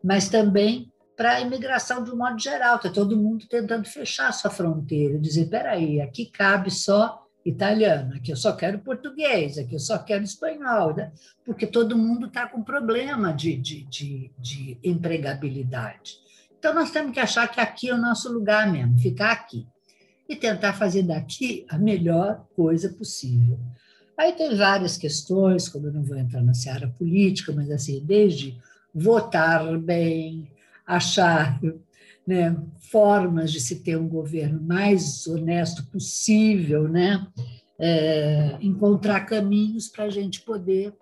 mas 0.03 0.29
também 0.29 0.91
para 1.15 1.35
a 1.35 1.41
imigração 1.41 2.03
de 2.03 2.11
um 2.11 2.17
modo 2.17 2.39
geral. 2.39 2.77
Está 2.77 2.89
todo 2.89 3.17
mundo 3.17 3.45
tentando 3.49 3.87
fechar 3.87 4.29
a 4.29 4.31
sua 4.31 4.49
fronteira, 4.49 5.19
dizer: 5.19 5.49
peraí, 5.49 5.99
aqui 5.99 6.25
cabe 6.25 6.71
só 6.71 7.25
italiano, 7.45 8.15
aqui 8.15 8.31
eu 8.31 8.35
só 8.35 8.53
quero 8.53 8.79
português, 8.79 9.57
aqui 9.57 9.75
eu 9.75 9.79
só 9.79 9.97
quero 9.97 10.23
espanhol, 10.23 10.95
né? 10.95 11.11
porque 11.45 11.65
todo 11.65 11.97
mundo 11.97 12.27
está 12.27 12.47
com 12.47 12.61
problema 12.61 13.33
de, 13.33 13.57
de, 13.57 13.83
de, 13.85 14.31
de 14.37 14.77
empregabilidade. 14.83 16.17
Então, 16.57 16.73
nós 16.73 16.91
temos 16.91 17.13
que 17.13 17.19
achar 17.19 17.47
que 17.47 17.59
aqui 17.59 17.89
é 17.89 17.95
o 17.95 17.97
nosso 17.97 18.31
lugar 18.31 18.69
mesmo, 18.71 18.99
ficar 18.99 19.31
aqui. 19.31 19.65
E 20.27 20.35
tentar 20.35 20.73
fazer 20.73 21.03
daqui 21.03 21.65
a 21.69 21.77
melhor 21.77 22.45
coisa 22.55 22.89
possível. 22.89 23.57
Aí 24.15 24.33
tem 24.33 24.55
várias 24.55 24.95
questões, 24.95 25.67
como 25.67 25.87
eu 25.87 25.93
não 25.93 26.03
vou 26.03 26.17
entrar 26.17 26.43
na 26.43 26.53
seara 26.53 26.87
política, 26.87 27.51
mas 27.51 27.71
assim, 27.71 28.03
desde 28.05 28.59
votar 28.93 29.77
bem, 29.77 30.51
achar 30.85 31.59
né, 32.25 32.55
formas 32.91 33.51
de 33.51 33.59
se 33.59 33.83
ter 33.83 33.97
um 33.97 34.07
governo 34.07 34.61
mais 34.61 35.25
honesto 35.27 35.85
possível, 35.87 36.87
né, 36.87 37.27
é, 37.79 38.57
encontrar 38.61 39.21
caminhos 39.21 39.87
para 39.87 40.05
a 40.05 40.09
gente 40.09 40.41
poder 40.41 40.93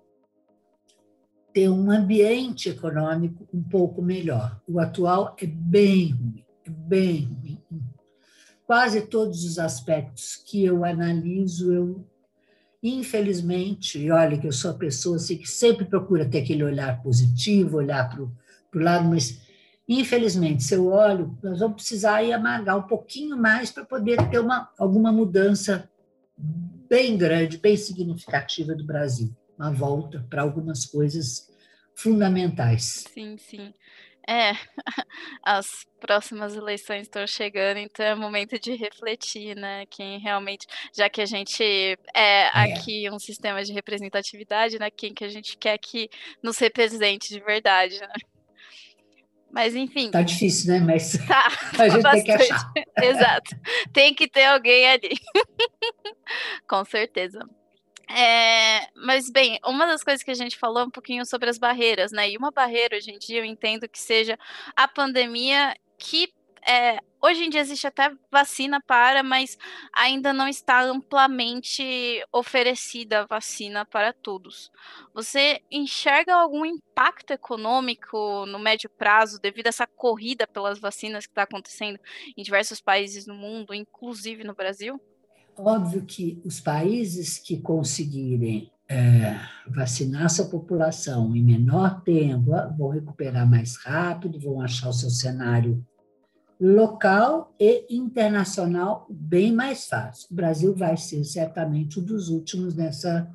ter 1.53 1.69
um 1.69 1.89
ambiente 1.89 2.69
econômico 2.69 3.47
um 3.51 3.63
pouco 3.63 4.01
melhor. 4.01 4.61
O 4.67 4.79
atual 4.79 5.35
é 5.41 5.47
bem 5.47 6.11
ruim, 6.11 6.45
é 6.65 6.69
bem 6.69 7.25
ruim. 7.25 7.61
Quase 8.65 9.01
todos 9.01 9.43
os 9.43 9.57
aspectos 9.57 10.35
que 10.35 10.63
eu 10.63 10.85
analiso, 10.85 11.73
eu 11.73 12.05
infelizmente, 12.89 13.99
e 13.99 14.11
olha 14.11 14.37
que 14.37 14.47
eu 14.47 14.51
sou 14.51 14.71
a 14.71 14.77
pessoa 14.77 15.17
assim, 15.17 15.37
que 15.37 15.49
sempre 15.49 15.85
procura 15.85 16.29
ter 16.29 16.39
aquele 16.39 16.63
olhar 16.63 17.01
positivo, 17.01 17.77
olhar 17.77 18.09
para 18.09 18.21
o 18.23 18.83
lado, 18.83 19.09
mas 19.09 19.39
Infelizmente, 19.87 20.63
se 20.63 20.73
eu 20.73 20.87
olho, 20.87 21.37
nós 21.41 21.59
vamos 21.59 21.75
precisar 21.75 22.21
ir 22.21 22.33
amargar 22.33 22.77
um 22.77 22.83
pouquinho 22.83 23.37
mais 23.37 23.71
para 23.71 23.85
poder 23.85 24.17
ter 24.29 24.39
uma, 24.39 24.69
alguma 24.77 25.13
mudança 25.13 25.89
bem 26.37 27.17
grande, 27.17 27.57
bem 27.57 27.77
significativa 27.77 28.75
do 28.75 28.85
Brasil. 28.85 29.33
Uma 29.57 29.71
volta 29.71 30.25
para 30.29 30.41
algumas 30.41 30.85
coisas 30.85 31.49
fundamentais. 31.95 33.05
Sim, 33.13 33.37
sim. 33.37 33.73
É, 34.27 34.51
as 35.41 35.85
próximas 36.01 36.53
eleições 36.53 37.03
estão 37.03 37.25
chegando, 37.25 37.77
então 37.77 38.05
é 38.05 38.13
momento 38.13 38.59
de 38.59 38.75
refletir, 38.75 39.55
né? 39.55 39.85
Quem 39.85 40.19
realmente, 40.19 40.67
já 40.93 41.09
que 41.09 41.21
a 41.21 41.25
gente 41.25 41.63
é, 41.63 41.97
é, 42.13 42.47
aqui 42.53 43.09
um 43.09 43.17
sistema 43.17 43.63
de 43.63 43.71
representatividade, 43.71 44.77
né? 44.77 44.91
Quem 44.91 45.13
que 45.13 45.23
a 45.23 45.29
gente 45.29 45.57
quer 45.57 45.77
que 45.77 46.09
nos 46.43 46.57
represente 46.57 47.29
de 47.29 47.39
verdade, 47.39 47.99
né? 48.01 48.13
Mas 49.49 49.75
enfim. 49.75 50.11
Tá 50.11 50.21
difícil, 50.21 50.73
né? 50.73 50.79
Mas 50.81 51.13
tá, 51.25 51.47
a 51.79 51.89
gente 51.89 52.03
bastante. 52.03 52.25
tem 52.25 52.37
que 52.37 52.53
achar. 52.53 52.73
Exato. 53.01 53.55
Tem 53.93 54.13
que 54.13 54.27
ter 54.27 54.45
alguém 54.45 54.87
ali. 54.89 55.17
Com 56.67 56.83
certeza. 56.83 57.39
É, 58.09 58.87
mas, 58.95 59.29
bem, 59.29 59.59
uma 59.65 59.85
das 59.85 60.03
coisas 60.03 60.23
que 60.23 60.31
a 60.31 60.35
gente 60.35 60.57
falou 60.57 60.85
um 60.85 60.89
pouquinho 60.89 61.25
sobre 61.25 61.49
as 61.49 61.57
barreiras, 61.57 62.11
né? 62.11 62.29
E 62.29 62.37
uma 62.37 62.51
barreira, 62.51 62.95
hoje 62.95 63.11
em 63.11 63.19
dia, 63.19 63.39
eu 63.39 63.45
entendo 63.45 63.87
que 63.87 63.99
seja 63.99 64.39
a 64.75 64.87
pandemia 64.87 65.75
que 65.97 66.33
é, 66.65 66.99
hoje 67.21 67.45
em 67.45 67.49
dia 67.49 67.61
existe 67.61 67.87
até 67.87 68.11
vacina 68.29 68.81
para, 68.81 69.23
mas 69.23 69.57
ainda 69.93 70.33
não 70.33 70.47
está 70.47 70.81
amplamente 70.83 72.21
oferecida 72.31 73.21
a 73.21 73.25
vacina 73.25 73.85
para 73.85 74.11
todos. 74.11 74.69
Você 75.13 75.61
enxerga 75.71 76.35
algum 76.35 76.65
impacto 76.65 77.31
econômico 77.31 78.45
no 78.47 78.59
médio 78.59 78.89
prazo 78.89 79.39
devido 79.39 79.67
a 79.67 79.69
essa 79.69 79.87
corrida 79.87 80.45
pelas 80.45 80.79
vacinas 80.79 81.25
que 81.25 81.31
está 81.31 81.43
acontecendo 81.43 81.99
em 82.35 82.43
diversos 82.43 82.81
países 82.81 83.25
no 83.25 83.35
mundo, 83.35 83.73
inclusive 83.73 84.43
no 84.43 84.53
Brasil? 84.53 84.99
Óbvio 85.57 86.03
que 86.03 86.41
os 86.45 86.59
países 86.59 87.39
que 87.39 87.57
conseguirem 87.59 88.71
é, 88.87 89.39
vacinar 89.67 90.29
sua 90.29 90.45
população 90.45 91.35
em 91.35 91.43
menor 91.43 92.01
tempo 92.01 92.51
vão 92.77 92.89
recuperar 92.89 93.49
mais 93.49 93.75
rápido, 93.75 94.39
vão 94.39 94.61
achar 94.61 94.89
o 94.89 94.93
seu 94.93 95.09
cenário 95.09 95.85
local 96.59 97.53
e 97.59 97.85
internacional 97.89 99.05
bem 99.09 99.51
mais 99.51 99.87
fácil. 99.87 100.27
O 100.31 100.35
Brasil 100.35 100.75
vai 100.75 100.97
ser 100.97 101.23
certamente 101.23 101.99
um 101.99 102.03
dos 102.03 102.29
últimos 102.29 102.75
nessa, 102.75 103.29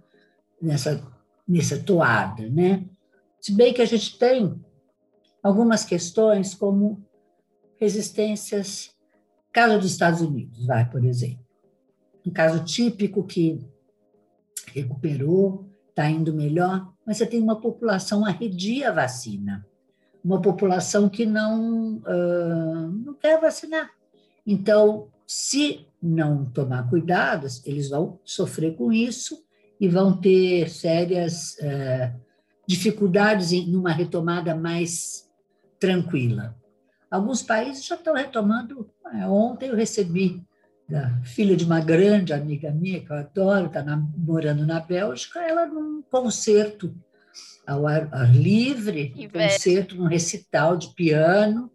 nessa, 0.61 1.02
nessa 1.46 1.78
toada, 1.78 2.48
né? 2.48 2.85
Se 3.40 3.52
bem 3.52 3.74
que 3.74 3.82
a 3.82 3.87
gente 3.87 4.18
tem 4.18 4.54
algumas 5.42 5.85
questões 5.85 6.54
como 6.54 7.04
resistências, 7.78 8.90
caso 9.52 9.78
dos 9.78 9.90
Estados 9.90 10.20
Unidos, 10.20 10.64
vai, 10.66 10.88
por 10.88 11.04
exemplo. 11.04 11.41
Um 12.26 12.30
caso 12.30 12.64
típico 12.64 13.24
que 13.24 13.64
recuperou, 14.72 15.68
está 15.88 16.08
indo 16.08 16.32
melhor, 16.32 16.92
mas 17.06 17.18
você 17.18 17.26
tem 17.26 17.42
uma 17.42 17.61
população 17.61 18.24
arredia 18.24 18.88
a 18.88 18.92
vacina 18.92 19.66
uma 20.24 20.40
população 20.40 21.08
que 21.08 21.26
não, 21.26 21.96
uh, 21.96 22.90
não 23.04 23.14
quer 23.14 23.40
vacinar. 23.40 23.90
Então, 24.46 25.08
se 25.26 25.87
não 26.00 26.44
tomar 26.44 26.88
cuidados, 26.88 27.64
eles 27.66 27.90
vão 27.90 28.20
sofrer 28.24 28.76
com 28.76 28.92
isso 28.92 29.44
e 29.80 29.88
vão 29.88 30.16
ter 30.16 30.68
sérias 30.68 31.56
uh, 31.58 32.20
dificuldades 32.66 33.52
em 33.52 33.74
uma 33.74 33.90
retomada 33.90 34.54
mais 34.54 35.28
tranquila. 35.78 36.56
Alguns 37.11 37.42
países 37.42 37.85
já 37.85 37.96
estão 37.96 38.14
retomando. 38.14 38.88
É, 39.12 39.26
ontem 39.26 39.68
eu 39.68 39.76
recebi 39.76 40.42
filha 41.24 41.56
de 41.56 41.64
uma 41.64 41.80
grande 41.80 42.32
amiga 42.32 42.70
minha, 42.70 43.00
que 43.00 43.10
eu 43.10 43.16
adoro, 43.16 43.66
está 43.66 43.84
morando 44.16 44.66
na 44.66 44.80
Bélgica, 44.80 45.40
ela 45.40 45.66
num 45.66 46.02
concerto 46.02 46.94
ao 47.66 47.86
ar, 47.86 48.08
ar 48.12 48.34
livre, 48.34 49.14
um 49.16 49.28
concerto, 49.28 50.02
um 50.02 50.06
recital 50.06 50.76
de 50.76 50.88
piano 50.94 51.70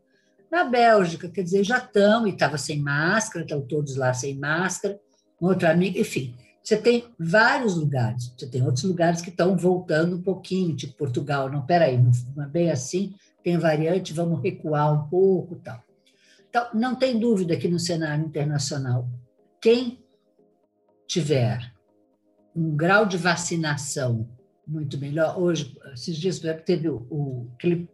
na 0.52 0.64
Bélgica, 0.64 1.30
quer 1.30 1.44
dizer, 1.44 1.64
já 1.64 1.78
estão, 1.78 2.26
e 2.28 2.32
estava 2.32 2.58
sem 2.58 2.80
máscara, 2.80 3.44
estão 3.44 3.62
todos 3.62 3.96
lá 3.96 4.14
sem 4.14 4.38
máscara, 4.38 5.00
um 5.42 5.48
outro 5.48 5.68
amigo, 5.68 5.98
enfim. 6.00 6.36
Você 6.64 6.78
tem 6.78 7.06
vários 7.18 7.76
lugares, 7.76 8.34
você 8.38 8.48
tem 8.48 8.62
outros 8.62 8.84
lugares 8.84 9.22
que 9.22 9.30
estão 9.30 9.56
voltando 9.56 10.18
um 10.18 10.22
pouquinho, 10.22 10.76
tipo 10.76 10.98
Portugal, 10.98 11.50
não, 11.50 11.66
peraí, 11.66 11.98
não 11.98 12.44
é 12.44 12.48
bem 12.48 12.70
assim, 12.70 13.14
tem 13.44 13.58
variante, 13.58 14.14
vamos 14.14 14.42
recuar 14.42 14.94
um 14.94 15.08
pouco 15.08 15.56
tal. 15.56 15.82
Então, 16.50 16.68
não 16.74 16.96
tem 16.96 17.20
dúvida 17.20 17.58
que 17.58 17.68
no 17.68 17.80
cenário 17.80 18.26
internacional, 18.26 19.10
quem 19.62 20.04
tiver 21.08 21.72
um 22.56 22.76
grau 22.76 23.06
de 23.06 23.18
vacinação 23.18 24.28
muito 24.68 24.98
melhor. 24.98 25.40
Hoje, 25.40 25.78
esses 25.94 26.18
dias, 26.18 26.42
teve 26.66 26.90
o, 26.90 27.08
o 27.10 27.52
aquele 27.56 27.90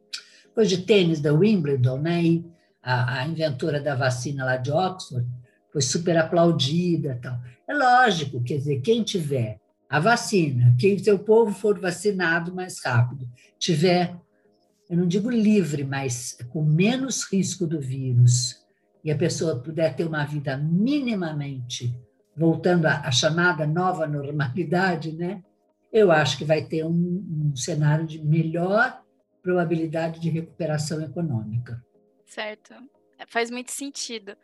coisa 0.55 0.69
de 0.69 0.83
tênis 0.83 1.19
da 1.19 1.33
Wimbledon, 1.33 1.99
né? 1.99 2.23
E 2.23 2.45
a, 2.81 3.19
a, 3.19 3.27
inventora 3.27 3.79
da 3.79 3.95
vacina 3.95 4.43
lá 4.43 4.57
de 4.57 4.71
Oxford 4.71 5.27
foi 5.71 5.81
super 5.81 6.17
aplaudida, 6.17 7.19
tal. 7.21 7.39
É 7.67 7.73
lógico, 7.73 8.43
quer 8.43 8.57
dizer, 8.57 8.81
quem 8.81 9.03
tiver 9.03 9.59
a 9.89 9.99
vacina, 9.99 10.75
quem 10.79 10.97
seu 10.97 11.19
povo 11.19 11.53
for 11.53 11.79
vacinado 11.79 12.53
mais 12.53 12.83
rápido, 12.83 13.29
tiver, 13.59 14.15
eu 14.89 14.97
não 14.97 15.07
digo 15.07 15.29
livre, 15.29 15.83
mas 15.83 16.37
com 16.49 16.63
menos 16.63 17.23
risco 17.31 17.65
do 17.65 17.79
vírus, 17.79 18.63
e 19.03 19.11
a 19.11 19.17
pessoa 19.17 19.59
puder 19.59 19.95
ter 19.95 20.05
uma 20.05 20.25
vida 20.25 20.57
minimamente 20.57 21.93
voltando 22.35 22.85
à, 22.85 23.11
chamada 23.11 23.67
nova 23.67 24.07
normalidade, 24.07 25.11
né? 25.11 25.43
eu 25.91 26.11
acho 26.11 26.37
que 26.37 26.45
vai 26.45 26.63
ter 26.63 26.83
um, 26.83 26.89
um 26.89 27.55
cenário 27.55 28.05
de 28.07 28.23
melhor 28.23 29.01
probabilidade 29.43 30.19
de 30.19 30.29
recuperação 30.29 31.01
econômica. 31.03 31.83
Certo. 32.25 32.73
Faz 33.27 33.49
muito 33.49 33.71
sentido. 33.71 34.35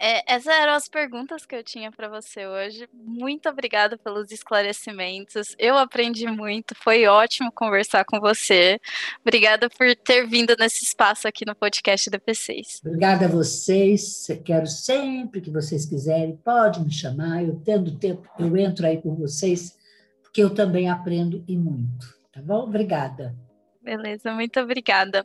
É, 0.00 0.32
essas 0.32 0.54
eram 0.54 0.74
as 0.74 0.88
perguntas 0.88 1.44
que 1.44 1.56
eu 1.56 1.64
tinha 1.64 1.90
para 1.90 2.08
você 2.08 2.46
hoje. 2.46 2.88
Muito 2.94 3.48
obrigada 3.48 3.98
pelos 3.98 4.30
esclarecimentos. 4.30 5.56
Eu 5.58 5.76
aprendi 5.76 6.24
muito, 6.28 6.72
foi 6.76 7.06
ótimo 7.06 7.50
conversar 7.50 8.04
com 8.04 8.20
você. 8.20 8.80
Obrigada 9.20 9.68
por 9.68 9.96
ter 9.96 10.24
vindo 10.24 10.54
nesse 10.56 10.84
espaço 10.84 11.26
aqui 11.26 11.44
no 11.44 11.54
podcast 11.54 12.08
DP6. 12.08 12.80
Obrigada 12.86 13.24
a 13.24 13.28
vocês. 13.28 14.28
Quero 14.44 14.68
sempre 14.68 15.40
que 15.40 15.50
vocês 15.50 15.84
quiserem, 15.84 16.36
pode 16.36 16.80
me 16.80 16.92
chamar. 16.92 17.42
Eu 17.42 17.60
tendo 17.64 17.98
tempo, 17.98 18.28
eu 18.38 18.56
entro 18.56 18.86
aí 18.86 19.02
com 19.02 19.16
vocês, 19.16 19.76
porque 20.22 20.40
eu 20.40 20.54
também 20.54 20.88
aprendo 20.88 21.42
e 21.48 21.56
muito. 21.56 22.16
Tá 22.30 22.40
bom? 22.40 22.62
Obrigada. 22.62 23.34
Beleza, 23.82 24.32
muito 24.32 24.60
obrigada. 24.60 25.24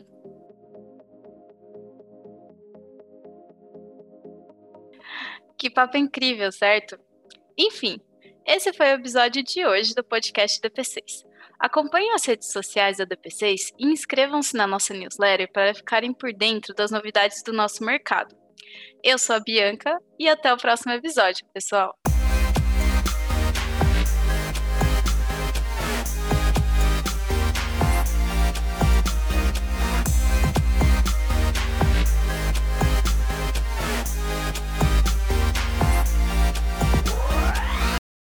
Que 5.63 5.69
papo 5.69 5.95
incrível, 5.95 6.51
certo? 6.51 6.99
Enfim, 7.57 7.97
esse 8.45 8.73
foi 8.73 8.87
o 8.87 8.95
episódio 8.95 9.41
de 9.41 9.65
hoje 9.65 9.95
do 9.95 10.03
podcast 10.03 10.59
DP6. 10.59 11.23
Acompanhem 11.57 12.11
as 12.11 12.25
redes 12.25 12.51
sociais 12.51 12.97
da 12.97 13.05
DP6 13.05 13.71
e 13.79 13.85
inscrevam-se 13.85 14.57
na 14.57 14.67
nossa 14.67 14.93
newsletter 14.93 15.49
para 15.53 15.73
ficarem 15.73 16.13
por 16.13 16.33
dentro 16.33 16.73
das 16.75 16.91
novidades 16.91 17.41
do 17.43 17.53
nosso 17.53 17.81
mercado. 17.81 18.35
Eu 19.01 19.17
sou 19.17 19.37
a 19.37 19.39
Bianca 19.39 19.97
e 20.19 20.27
até 20.27 20.53
o 20.53 20.57
próximo 20.57 20.91
episódio, 20.91 21.45
pessoal! 21.53 21.95